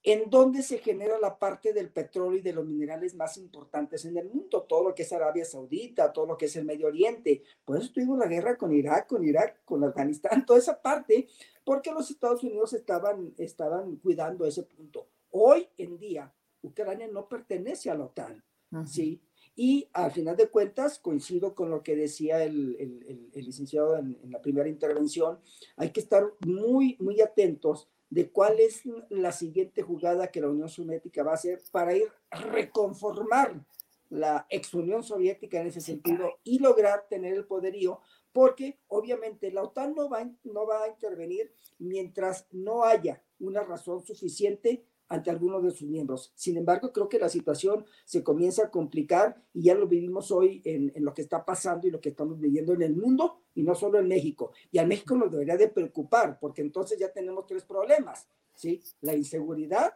[0.01, 4.18] en dónde se genera la parte del petróleo y de los minerales más importantes en
[4.18, 7.41] el mundo, todo lo que es Arabia Saudita, todo lo que es el Medio Oriente.
[7.66, 11.28] Por eso tuvimos la guerra con Irak, con Irak, con Afganistán, toda esa parte,
[11.66, 15.07] porque los Estados Unidos estaban, estaban cuidando ese punto.
[15.32, 18.43] Hoy en día, Ucrania no pertenece a la OTAN,
[18.86, 19.22] ¿sí?
[19.55, 24.18] Y al final de cuentas, coincido con lo que decía el, el, el, licenciado en,
[24.22, 25.39] en, la primera intervención,
[25.78, 30.70] hay que estar muy, muy atentos de cuál es la siguiente jugada que la Unión
[30.70, 33.66] Soviética va a hacer para ir a reconformar
[34.09, 38.01] la ex Unión Soviética en ese sentido y lograr tener el poderío,
[38.36, 44.06] porque obviamente la OTAN no va, no va a intervenir mientras no haya una razón
[44.06, 46.34] suficiente ante algunos de sus miembros.
[46.36, 50.62] Sin embargo, creo que la situación se comienza a complicar y ya lo vivimos hoy
[50.66, 53.64] en, en, lo que está pasando y lo que estamos viviendo en el mundo y
[53.64, 54.52] no solo en México.
[54.70, 58.84] Y a México nos debería de preocupar porque entonces ya tenemos tres problemas, ¿sí?
[59.00, 59.94] La inseguridad,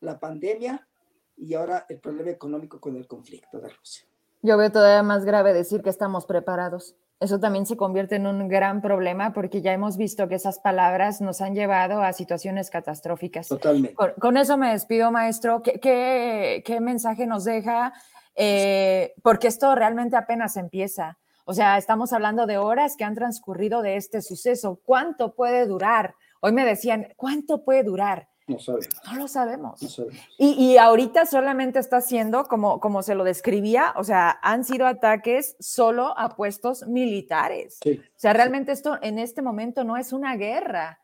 [0.00, 0.86] la pandemia
[1.34, 4.06] y ahora el problema económico con el conflicto de Rusia.
[4.42, 6.94] Yo veo todavía más grave decir que estamos preparados
[7.24, 11.20] eso también se convierte en un gran problema porque ya hemos visto que esas palabras
[11.20, 13.48] nos han llevado a situaciones catastróficas.
[13.48, 13.96] Totalmente.
[14.18, 15.62] Con, eso me despido, maestro.
[15.62, 17.92] ¿Qué, qué, qué mensaje nos deja?
[18.36, 21.18] Eh, porque esto realmente apenas empieza.
[21.46, 24.80] O sea, estamos hablando de horas que han transcurrido de este suceso.
[24.84, 26.14] ¿Cuánto puede durar?
[26.40, 28.28] Hoy me decían, ¿cuánto puede durar?
[28.46, 28.88] No sabemos.
[29.10, 29.82] No lo sabemos.
[29.82, 30.18] No sabemos.
[30.36, 34.86] Y, y, ahorita solamente está siendo, como, como se lo describía, o sea, han sido
[34.86, 37.78] ataques solo a puestos militares.
[37.82, 38.02] Sí.
[38.04, 41.00] O sea, realmente esto en este momento no es una guerra,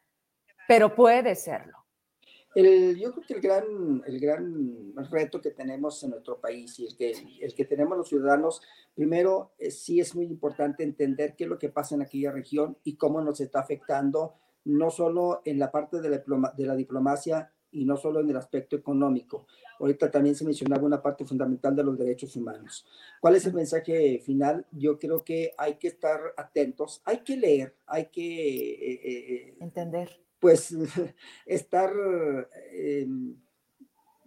[0.68, 1.78] pero puede serlo.
[2.55, 6.86] El, yo creo que el gran, el gran reto que tenemos en nuestro país y
[6.86, 8.61] el que, el que tenemos los ciudadanos,
[8.95, 12.76] primero, eh, sí es muy importante entender qué es lo que pasa en aquella región
[12.82, 14.34] y cómo nos está afectando
[14.65, 18.31] no solo en la parte de la, diploma, de la diplomacia y no solo en
[18.31, 19.47] el aspecto económico.
[19.79, 22.87] Ahorita también se mencionaba una parte fundamental de los derechos humanos.
[23.21, 24.67] ¿Cuál es el mensaje final?
[24.73, 28.73] Yo creo que hay que estar atentos, hay que leer, hay que...
[28.73, 30.21] Eh, eh, Entender.
[30.39, 30.77] Pues
[31.47, 31.93] estar...
[32.73, 33.07] Eh,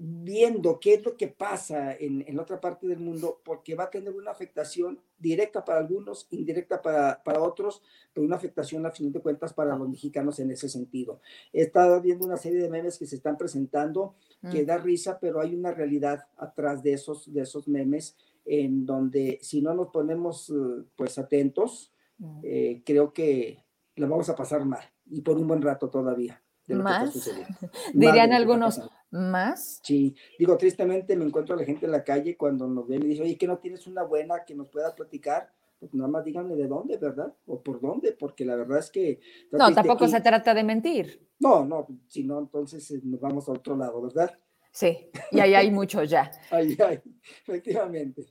[0.05, 3.89] viendo qué es lo que pasa en, en, otra parte del mundo, porque va a
[3.89, 7.81] tener una afectación directa para algunos, indirecta para, para otros,
[8.13, 11.21] pero una afectación a fin de cuentas para los mexicanos en ese sentido.
[11.53, 14.15] He estado viendo una serie de memes que se están presentando
[14.51, 14.65] que mm.
[14.65, 19.61] da risa, pero hay una realidad atrás de esos, de esos memes en donde si
[19.61, 20.53] no nos ponemos
[20.97, 22.39] pues atentos, mm.
[22.43, 23.63] eh, creo que
[23.95, 26.41] la vamos a pasar mal y por un buen rato todavía.
[26.67, 27.13] De lo ¿Más?
[27.61, 28.81] Que Dirían algunos,
[29.13, 29.79] ¿Más?
[29.83, 33.09] Sí, digo, tristemente me encuentro a la gente en la calle cuando nos ven y
[33.09, 36.55] dice, oye, que no tienes una buena que nos pueda platicar, pues nada más díganme
[36.55, 37.31] de dónde, ¿verdad?
[37.45, 39.19] O por dónde, porque la verdad es que...
[39.51, 41.29] No, tampoco se trata de mentir.
[41.39, 44.35] No, no, si no, entonces eh, nos vamos a otro lado, ¿verdad?
[44.71, 46.31] Sí, y ahí hay mucho ya.
[46.49, 46.99] ahí hay,
[47.43, 48.25] efectivamente.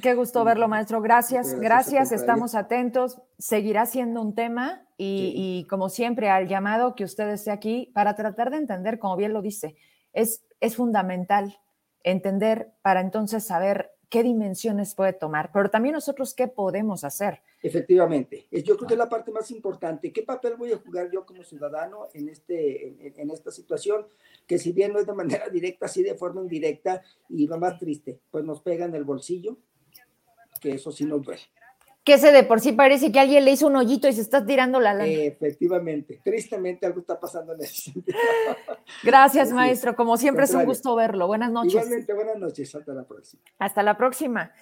[0.00, 1.02] Qué gusto verlo, maestro.
[1.02, 3.20] Gracias, gracias, estamos atentos.
[3.36, 5.32] Seguirá siendo un tema y, sí.
[5.34, 9.32] y como siempre, al llamado que usted esté aquí para tratar de entender, como bien
[9.32, 9.74] lo dice,
[10.12, 11.58] es, es fundamental
[12.02, 17.42] entender para entonces saber qué dimensiones puede tomar, pero también nosotros qué podemos hacer.
[17.62, 20.12] Efectivamente, yo creo que es la parte más importante.
[20.12, 24.06] ¿Qué papel voy a jugar yo como ciudadano en, este, en, en, esta situación?
[24.46, 27.78] Que si bien no es de manera directa, sí de forma indirecta, y lo más
[27.78, 29.58] triste, pues nos pega en el bolsillo,
[30.60, 31.42] que eso sí nos duele
[32.04, 34.44] que ese de por sí parece que alguien le hizo un hoyito y se está
[34.44, 35.06] tirando la lana.
[35.06, 38.18] Efectivamente, tristemente algo está pasando en ese sentido.
[39.02, 39.94] Gracias, sí, maestro.
[39.94, 41.26] Como siempre es un gusto verlo.
[41.26, 41.74] Buenas noches.
[41.74, 42.74] Igualmente, buenas noches.
[42.74, 43.42] Hasta la próxima.
[43.58, 44.52] Hasta la próxima.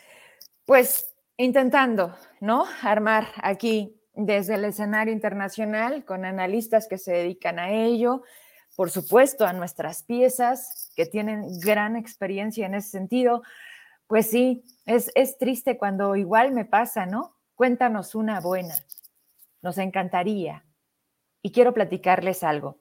[0.64, 2.64] Pues intentando, ¿no?
[2.82, 8.22] Armar aquí desde el escenario internacional con analistas que se dedican a ello,
[8.74, 13.43] por supuesto, a nuestras piezas que tienen gran experiencia en ese sentido.
[14.09, 17.36] Pues sí, es, es triste cuando igual me pasa, ¿no?
[17.54, 18.74] Cuéntanos una buena.
[19.62, 20.64] Nos encantaría.
[21.42, 22.78] Y quiero platicarles algo.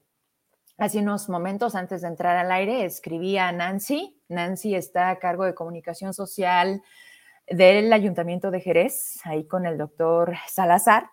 [0.78, 4.22] Hace unos momentos antes de entrar al aire escribí a Nancy.
[4.30, 6.82] Nancy está a cargo de comunicación social
[7.48, 11.10] del Ayuntamiento de Jerez, ahí con el doctor Salazar.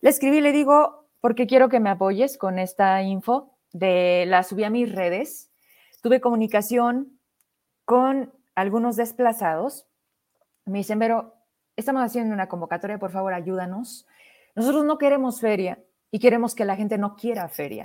[0.00, 4.64] Le escribí, le digo, porque quiero que me apoyes con esta info, de la subí
[4.64, 5.50] a mis redes.
[6.00, 7.18] Tuve comunicación
[7.84, 9.86] con algunos desplazados.
[10.64, 11.34] Me dicen, pero
[11.76, 14.06] estamos haciendo una convocatoria, por favor, ayúdanos.
[14.56, 15.78] Nosotros no queremos feria
[16.10, 17.84] y queremos que la gente no quiera feria.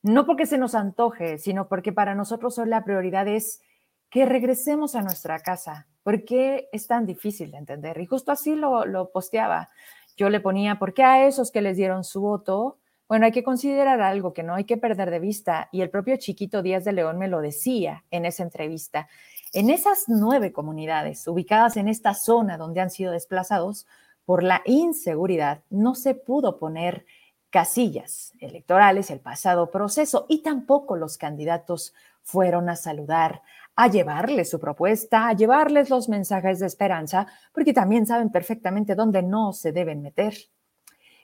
[0.00, 3.62] No porque se nos antoje, sino porque para nosotros hoy la prioridad es
[4.10, 5.88] que regresemos a nuestra casa.
[6.04, 8.00] ¿Por qué es tan difícil de entender?
[8.00, 9.70] Y justo así lo, lo posteaba.
[10.16, 12.78] Yo le ponía, ¿por qué a esos que les dieron su voto?
[13.08, 15.68] Bueno, hay que considerar algo que no hay que perder de vista.
[15.72, 19.08] Y el propio Chiquito Díaz de León me lo decía en esa entrevista.
[19.54, 23.86] En esas nueve comunidades ubicadas en esta zona donde han sido desplazados
[24.24, 27.04] por la inseguridad, no se pudo poner
[27.50, 31.92] casillas electorales el pasado proceso y tampoco los candidatos
[32.22, 33.42] fueron a saludar,
[33.76, 39.22] a llevarles su propuesta, a llevarles los mensajes de esperanza, porque también saben perfectamente dónde
[39.22, 40.34] no se deben meter.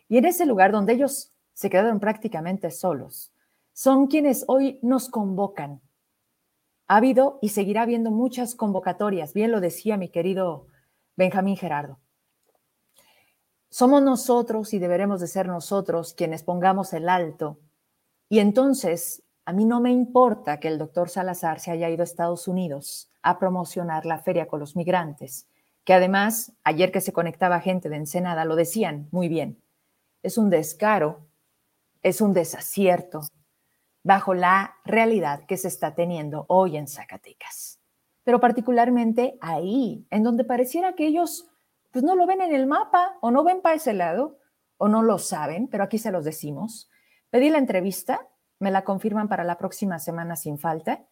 [0.06, 3.32] Y en ese lugar donde ellos se quedaron prácticamente solos,
[3.72, 5.80] son quienes hoy nos convocan.
[6.88, 10.68] Ha habido y seguirá habiendo muchas convocatorias, bien lo decía mi querido
[11.16, 11.98] Benjamín Gerardo.
[13.68, 17.60] Somos nosotros y deberemos de ser nosotros quienes pongamos el alto.
[18.30, 22.04] Y entonces, a mí no me importa que el doctor Salazar se haya ido a
[22.04, 25.46] Estados Unidos a promocionar la feria con los migrantes,
[25.84, 29.62] que además, ayer que se conectaba gente de Ensenada, lo decían muy bien.
[30.22, 31.26] Es un descaro,
[32.02, 33.20] es un desacierto
[34.08, 37.78] bajo la realidad que se está teniendo hoy en Zacatecas.
[38.24, 41.46] Pero particularmente ahí, en donde pareciera que ellos
[41.90, 44.38] pues no lo ven en el mapa o no ven para ese lado
[44.78, 46.88] o no lo saben, pero aquí se los decimos.
[47.28, 48.26] Pedí la entrevista,
[48.58, 51.04] me la confirman para la próxima semana sin falta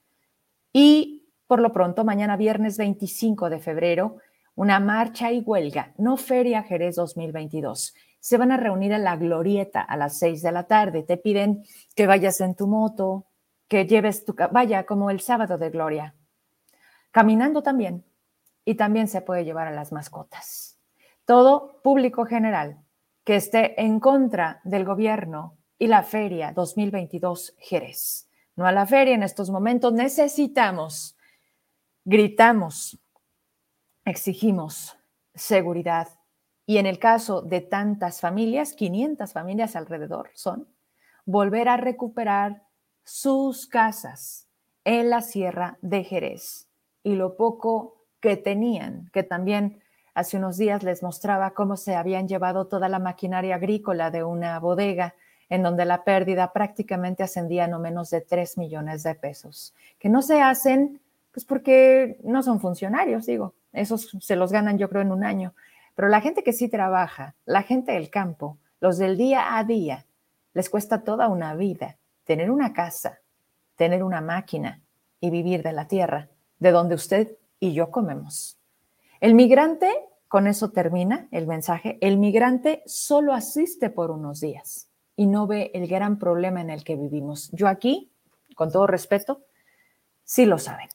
[0.73, 4.17] y por lo pronto mañana viernes 25 de febrero
[4.57, 7.95] una marcha y huelga, no Feria Jerez 2022.
[8.19, 11.05] Se van a reunir en la glorieta a las 6 de la tarde.
[11.05, 13.27] Te piden que vayas en tu moto,
[13.69, 14.35] que lleves tu...
[14.51, 16.15] Vaya, como el sábado de gloria.
[17.13, 18.05] Caminando también,
[18.65, 20.79] y también se puede llevar a las mascotas.
[21.25, 22.79] Todo público general
[23.25, 28.29] que esté en contra del gobierno y la feria 2022 Jerez.
[28.57, 31.17] No a la feria en estos momentos necesitamos,
[32.05, 32.99] gritamos,
[34.07, 34.97] exigimos
[35.35, 36.09] seguridad.
[36.65, 40.67] Y en el caso de tantas familias, 500 familias alrededor son,
[41.27, 42.63] volver a recuperar
[43.05, 44.49] sus casas
[44.85, 46.69] en la Sierra de Jerez.
[47.03, 49.83] Y lo poco que tenían, que también
[50.15, 54.59] hace unos días les mostraba cómo se habían llevado toda la maquinaria agrícola de una
[54.59, 55.15] bodega
[55.49, 60.09] en donde la pérdida prácticamente ascendía a no menos de 3 millones de pesos, que
[60.09, 61.01] no se hacen
[61.37, 65.55] pues porque no son funcionarios, digo, esos se los ganan yo creo en un año,
[65.95, 70.07] pero la gente que sí trabaja, la gente del campo, los del día a día,
[70.53, 71.97] les cuesta toda una vida
[72.27, 73.21] tener una casa,
[73.77, 74.83] tener una máquina
[75.21, 78.59] y vivir de la tierra, de donde usted y yo comemos.
[79.21, 79.91] El migrante,
[80.29, 85.71] con eso termina el mensaje, el migrante solo asiste por unos días y no ve
[85.73, 87.51] el gran problema en el que vivimos.
[87.53, 88.11] Yo aquí,
[88.55, 89.43] con todo respeto,
[90.25, 90.89] sí lo saben.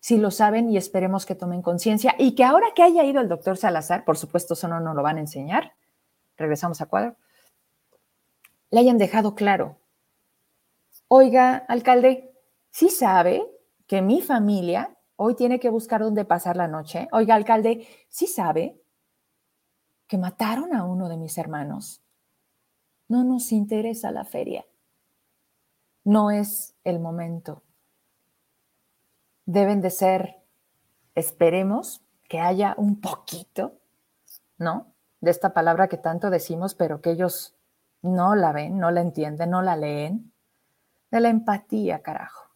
[0.00, 3.28] Sí lo saben y esperemos que tomen conciencia y que ahora que haya ido el
[3.28, 5.74] doctor Salazar, por supuesto eso no nos lo van a enseñar,
[6.36, 7.16] regresamos a cuadro,
[8.70, 9.76] le hayan dejado claro,
[11.08, 12.32] oiga, alcalde,
[12.70, 13.44] sí sabe
[13.86, 17.08] que mi familia hoy tiene que buscar dónde pasar la noche.
[17.10, 18.80] Oiga, alcalde, ¿sí sabe
[20.06, 22.02] que mataron a uno de mis hermanos?
[23.08, 24.64] No nos interesa la feria.
[26.04, 27.62] No es el momento.
[29.48, 30.42] Deben de ser,
[31.14, 33.78] esperemos que haya un poquito,
[34.58, 34.92] ¿no?
[35.22, 37.56] De esta palabra que tanto decimos, pero que ellos
[38.02, 40.34] no la ven, no la entienden, no la leen.
[41.10, 42.50] De la empatía, carajo.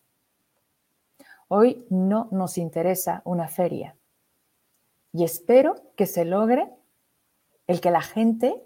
[1.48, 3.96] Hoy no nos interesa una feria
[5.14, 6.70] y espero que se logre
[7.66, 8.62] el que la gente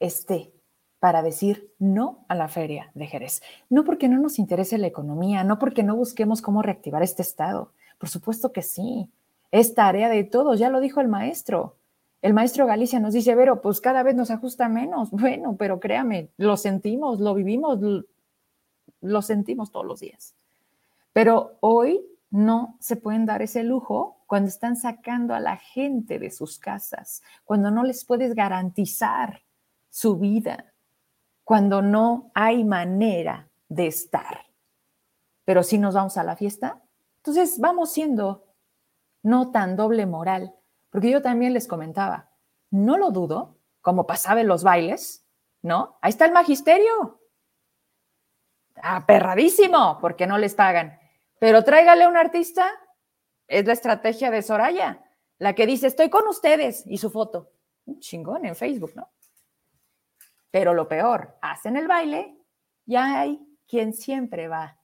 [0.00, 0.52] esté
[1.00, 3.42] para decir no a la feria de Jerez.
[3.70, 7.72] No porque no nos interese la economía, no porque no busquemos cómo reactivar este estado.
[7.98, 9.10] Por supuesto que sí.
[9.50, 11.76] Es tarea de todos, ya lo dijo el maestro.
[12.22, 15.10] El maestro Galicia nos dice, pero pues cada vez nos ajusta menos.
[15.20, 17.78] Bueno, pero créame, lo sentimos, lo vivimos,
[19.00, 20.34] lo sentimos todos los días.
[21.14, 26.30] Pero hoy no se pueden dar ese lujo cuando están sacando a la gente de
[26.30, 29.42] sus casas, cuando no les puedes garantizar
[29.88, 30.69] su vida,
[31.50, 34.50] cuando no hay manera de estar
[35.50, 36.80] pero sí nos vamos a la fiesta.
[37.16, 38.46] Entonces vamos siendo
[39.24, 40.54] no tan doble moral,
[40.90, 42.30] porque yo también les comentaba,
[42.70, 45.26] no lo dudo, como pasaba en los bailes,
[45.60, 45.98] ¿no?
[46.02, 47.20] Ahí está el magisterio.
[48.80, 51.00] Aperradísimo, porque no les pagan.
[51.40, 52.70] Pero tráigale un artista,
[53.48, 55.02] es la estrategia de Soraya,
[55.38, 57.50] la que dice, estoy con ustedes, y su foto.
[57.86, 59.10] Un chingón en Facebook, ¿no?
[60.50, 62.36] Pero lo peor, hacen el baile
[62.86, 64.78] y hay quien siempre va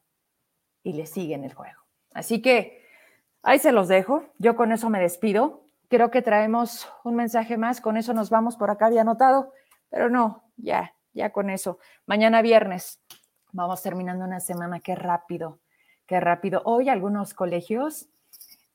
[0.82, 1.80] y le sigue en el juego.
[2.14, 2.84] Así que
[3.42, 4.24] ahí se los dejo.
[4.38, 5.64] Yo con eso me despido.
[5.88, 7.80] Creo que traemos un mensaje más.
[7.80, 8.56] Con eso nos vamos.
[8.56, 9.52] Por acá había anotado,
[9.90, 11.78] pero no, ya, ya con eso.
[12.06, 13.00] Mañana viernes
[13.52, 14.80] vamos terminando una semana.
[14.80, 15.58] Qué rápido,
[16.06, 16.62] qué rápido.
[16.64, 18.08] Hoy algunos colegios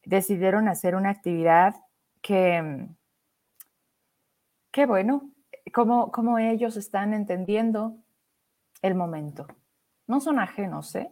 [0.04, 1.76] decidieron hacer una actividad
[2.22, 2.88] que,
[4.72, 5.32] qué bueno,
[5.74, 7.98] como ellos están entendiendo
[8.82, 9.48] el momento.
[10.08, 11.12] No son ajenos, ¿eh?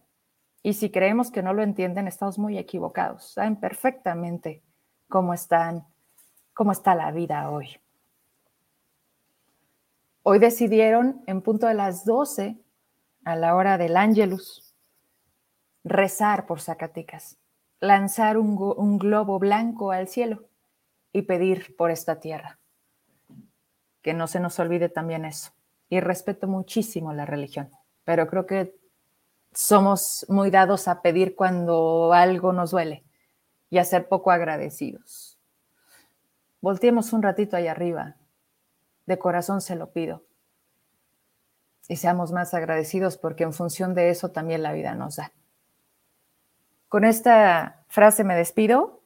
[0.62, 3.32] Y si creemos que no lo entienden, estamos muy equivocados.
[3.34, 4.62] Saben perfectamente
[5.08, 5.88] cómo están,
[6.54, 7.80] cómo está la vida hoy.
[10.24, 12.58] Hoy decidieron en punto de las 12,
[13.24, 14.76] a la hora del Ángelus,
[15.84, 17.38] rezar por Zacatecas,
[17.80, 20.50] lanzar un globo blanco al cielo
[21.14, 22.60] y pedir por esta tierra.
[24.02, 25.52] Que no se nos olvide también eso.
[25.90, 27.72] Y respeto muchísimo la religión,
[28.04, 28.76] pero creo que
[29.54, 33.04] somos muy dados a pedir cuando algo nos duele
[33.70, 35.38] y a ser poco agradecidos.
[36.62, 38.16] Volteemos un ratito ahí arriba.
[39.06, 40.24] De corazón se lo pido.
[41.88, 45.32] Y seamos más agradecidos porque en función de eso también la vida nos da.
[46.88, 48.99] Con esta frase me despido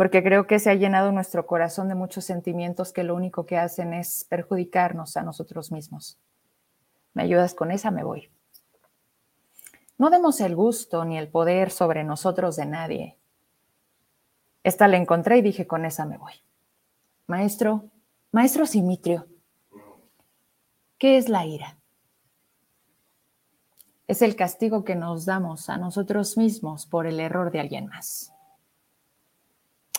[0.00, 3.58] porque creo que se ha llenado nuestro corazón de muchos sentimientos que lo único que
[3.58, 6.18] hacen es perjudicarnos a nosotros mismos.
[7.12, 7.90] ¿Me ayudas con esa?
[7.90, 8.30] Me voy.
[9.98, 13.18] No demos el gusto ni el poder sobre nosotros de nadie.
[14.64, 16.32] Esta la encontré y dije, con esa me voy.
[17.26, 17.84] Maestro,
[18.32, 19.26] maestro Simitrio,
[20.96, 21.76] ¿qué es la ira?
[24.06, 28.32] Es el castigo que nos damos a nosotros mismos por el error de alguien más.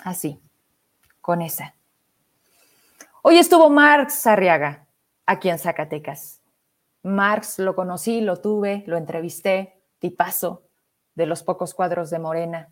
[0.04, 0.40] Así,
[1.22, 1.76] con esa.
[3.22, 4.88] Hoy estuvo Marx Arriaga,
[5.26, 6.42] aquí en Zacatecas.
[7.04, 10.64] Marx lo conocí, lo tuve, lo entrevisté, tipazo
[11.16, 12.70] de los pocos cuadros de Morena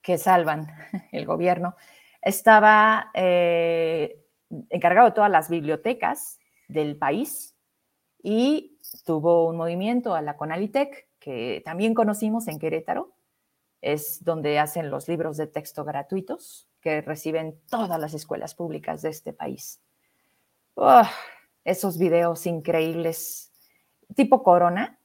[0.00, 0.68] que salvan
[1.12, 1.76] el gobierno,
[2.22, 4.24] estaba eh,
[4.70, 7.54] encargado de todas las bibliotecas del país
[8.22, 13.12] y tuvo un movimiento a la Conalitec, que también conocimos en Querétaro,
[13.80, 19.10] es donde hacen los libros de texto gratuitos que reciben todas las escuelas públicas de
[19.10, 19.80] este país.
[21.64, 23.52] esos videos increíbles,
[24.14, 24.98] tipo Corona,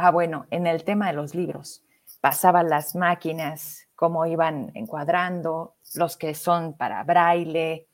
[0.00, 1.82] Ah, bueno, en el tema de los libros,
[2.20, 7.88] pasaban las máquinas, cómo iban encuadrando, los que son para braille,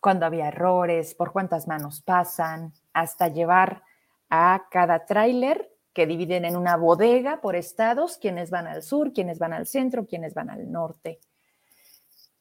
[0.00, 3.82] cuando había errores, por cuántas manos pasan, hasta llevar
[4.30, 9.38] a cada tráiler que dividen en una bodega por estados, quienes van al sur, quienes
[9.38, 11.20] van al centro, quienes van al norte.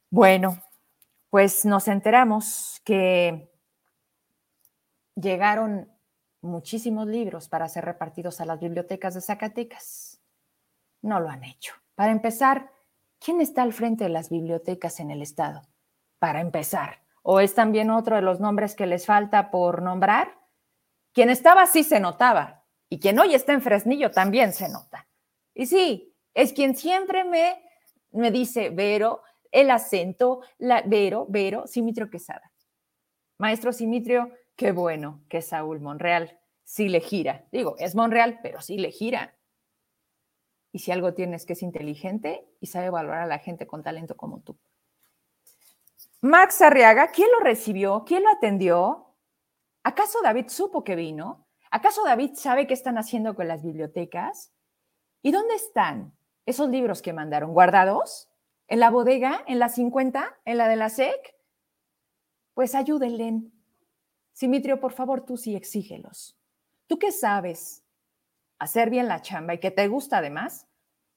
[0.10, 0.58] Bueno,
[1.30, 3.51] pues nos enteramos que
[5.16, 5.88] llegaron
[6.41, 10.20] muchísimos libros para ser repartidos a las bibliotecas de Zacatecas.
[11.04, 11.76] No lo han hecho.
[11.93, 12.72] Para empezar,
[13.20, 15.62] ¿quién está al frente de las bibliotecas en el estado?
[16.18, 17.04] Para empezar.
[17.22, 20.39] ¿O es también otro de los nombres que les falta por nombrar?
[21.14, 22.62] Quien estaba sí se notaba
[22.93, 25.07] y quien hoy está en Fresnillo también se nota.
[25.55, 27.59] Y sí, es quien siempre me,
[28.11, 32.51] me dice, Vero, el acento, la, Vero, Vero, Simitrio Quesada.
[33.39, 37.47] Maestro Simitrio, Qué bueno que Saúl Monreal sí le gira.
[37.51, 39.35] Digo, es Monreal, pero sí le gira.
[40.71, 44.15] Y si algo tienes que es inteligente y sabe valorar a la gente con talento
[44.15, 44.55] como tú.
[46.21, 48.03] Max Arriaga, ¿quién lo recibió?
[48.05, 49.15] ¿Quién lo atendió?
[49.81, 51.47] ¿Acaso David supo que vino?
[51.74, 54.53] ¿Acaso David sabe qué están haciendo con las bibliotecas?
[55.24, 56.13] ¿Y dónde están
[56.45, 57.51] esos libros que mandaron?
[57.51, 58.30] ¿Guardados?
[58.67, 59.43] ¿En la bodega?
[59.47, 60.38] ¿En la 50?
[60.45, 61.36] ¿En la de la SEC?
[62.53, 63.41] Pues ayúdenle.
[64.34, 66.38] Simitrio, por favor, tú sí exígelos.
[66.86, 67.84] Tú que sabes
[68.59, 70.67] hacer bien la chamba y que te gusta además,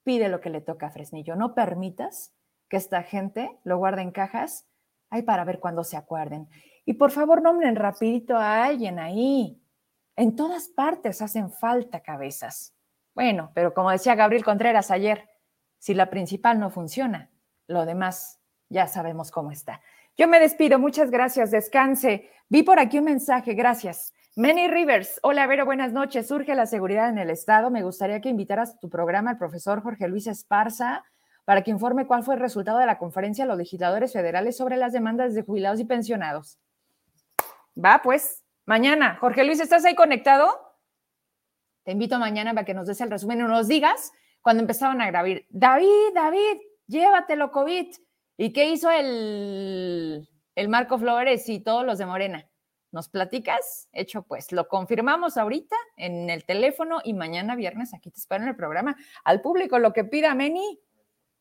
[0.04, 1.36] pide lo que le toca a Fresnillo.
[1.36, 2.32] No permitas
[2.70, 4.66] que esta gente lo guarde en cajas
[5.10, 6.48] ahí para ver cuándo se acuerden.
[6.86, 9.60] Y por favor, nombren rapidito a alguien ahí.
[10.16, 12.74] En todas partes hacen falta cabezas.
[13.14, 15.28] Bueno, pero como decía Gabriel Contreras ayer,
[15.78, 17.30] si la principal no funciona,
[17.66, 18.40] lo demás
[18.70, 19.80] ya sabemos cómo está.
[20.16, 22.30] Yo me despido, muchas gracias, descanse.
[22.48, 24.14] Vi por aquí un mensaje, gracias.
[24.36, 26.28] Many Rivers, hola Vero, buenas noches.
[26.28, 27.70] Surge la seguridad en el Estado.
[27.70, 31.04] Me gustaría que invitaras a tu programa al profesor Jorge Luis Esparza
[31.44, 34.78] para que informe cuál fue el resultado de la conferencia de los legisladores federales sobre
[34.78, 36.58] las demandas de jubilados y pensionados.
[37.76, 39.16] Va, pues, mañana.
[39.20, 40.74] Jorge Luis, ¿estás ahí conectado?
[41.84, 44.12] Te invito mañana para que nos des el resumen y nos digas
[44.42, 45.42] cuando empezaban a grabar.
[45.48, 47.94] David, David, llévatelo COVID.
[48.36, 52.50] ¿Y qué hizo el, el Marco Flores y todos los de Morena?
[52.92, 53.88] ¿Nos platicas?
[53.92, 58.50] Hecho, pues lo confirmamos ahorita en el teléfono y mañana viernes aquí te espero en
[58.50, 58.96] el programa.
[59.24, 60.80] Al público lo que pida Meni.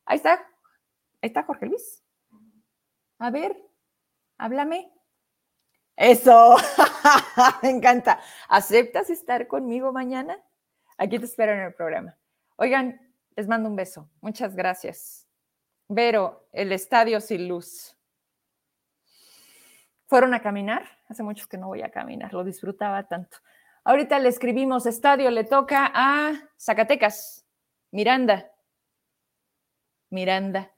[0.05, 0.33] Ahí está.
[1.21, 2.03] Ahí está Jorge Luis.
[3.19, 3.55] A ver,
[4.37, 4.94] háblame.
[5.95, 6.57] Eso,
[7.63, 8.19] me encanta.
[8.49, 10.37] ¿Aceptas estar conmigo mañana?
[10.97, 12.17] Aquí te espero en el programa.
[12.57, 12.99] Oigan,
[13.35, 14.09] les mando un beso.
[14.21, 15.27] Muchas gracias.
[15.87, 17.95] Vero, el estadio sin luz.
[20.07, 20.87] ¿Fueron a caminar?
[21.07, 23.37] Hace mucho que no voy a caminar, lo disfrutaba tanto.
[23.83, 27.45] Ahorita le escribimos, estadio le toca a Zacatecas,
[27.91, 28.51] Miranda.
[30.09, 30.71] Miranda.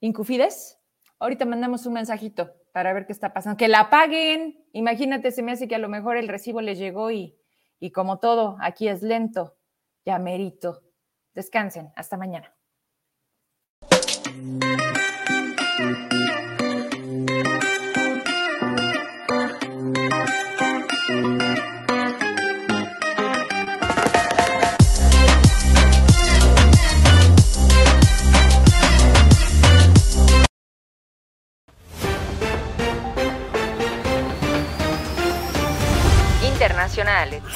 [0.00, 0.78] ¿Incufides?
[1.18, 3.56] Ahorita mandamos un mensajito para ver qué está pasando.
[3.56, 4.66] Que la paguen.
[4.72, 7.38] Imagínate, se me hace que a lo mejor el recibo les llegó y,
[7.78, 9.56] y como todo, aquí es lento.
[10.04, 10.82] Ya merito.
[11.34, 11.92] Descansen.
[11.94, 12.52] Hasta mañana.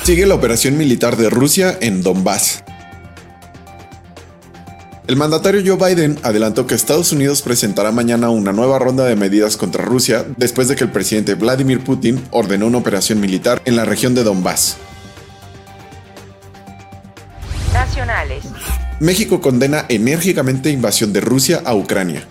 [0.05, 2.63] Sigue la operación militar de Rusia en Donbass.
[5.09, 9.57] El mandatario Joe Biden adelantó que Estados Unidos presentará mañana una nueva ronda de medidas
[9.57, 13.87] contra Rusia después de que el presidente Vladimir Putin ordenó una operación militar en la
[13.87, 14.77] región de Donbass.
[17.73, 18.45] Nacionales.
[19.01, 22.27] México condena enérgicamente invasión de Rusia a Ucrania.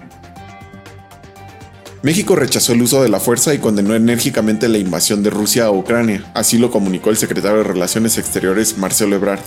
[2.08, 5.72] México rechazó el uso de la fuerza y condenó enérgicamente la invasión de Rusia a
[5.72, 9.42] Ucrania, así lo comunicó el secretario de Relaciones Exteriores Marcelo Ebrard.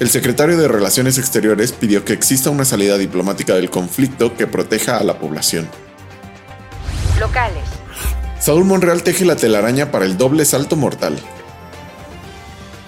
[0.00, 4.96] El secretario de Relaciones Exteriores pidió que exista una salida diplomática del conflicto que proteja
[4.96, 5.68] a la población.
[7.20, 7.62] Locales.
[8.40, 11.16] Saúl Monreal teje la telaraña para el doble salto mortal.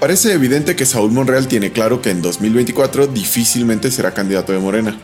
[0.00, 4.98] Parece evidente que Saúl Monreal tiene claro que en 2024 difícilmente será candidato de Morena.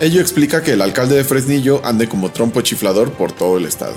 [0.00, 3.96] Ello explica que el alcalde de Fresnillo ande como trompo chiflador por todo el estado.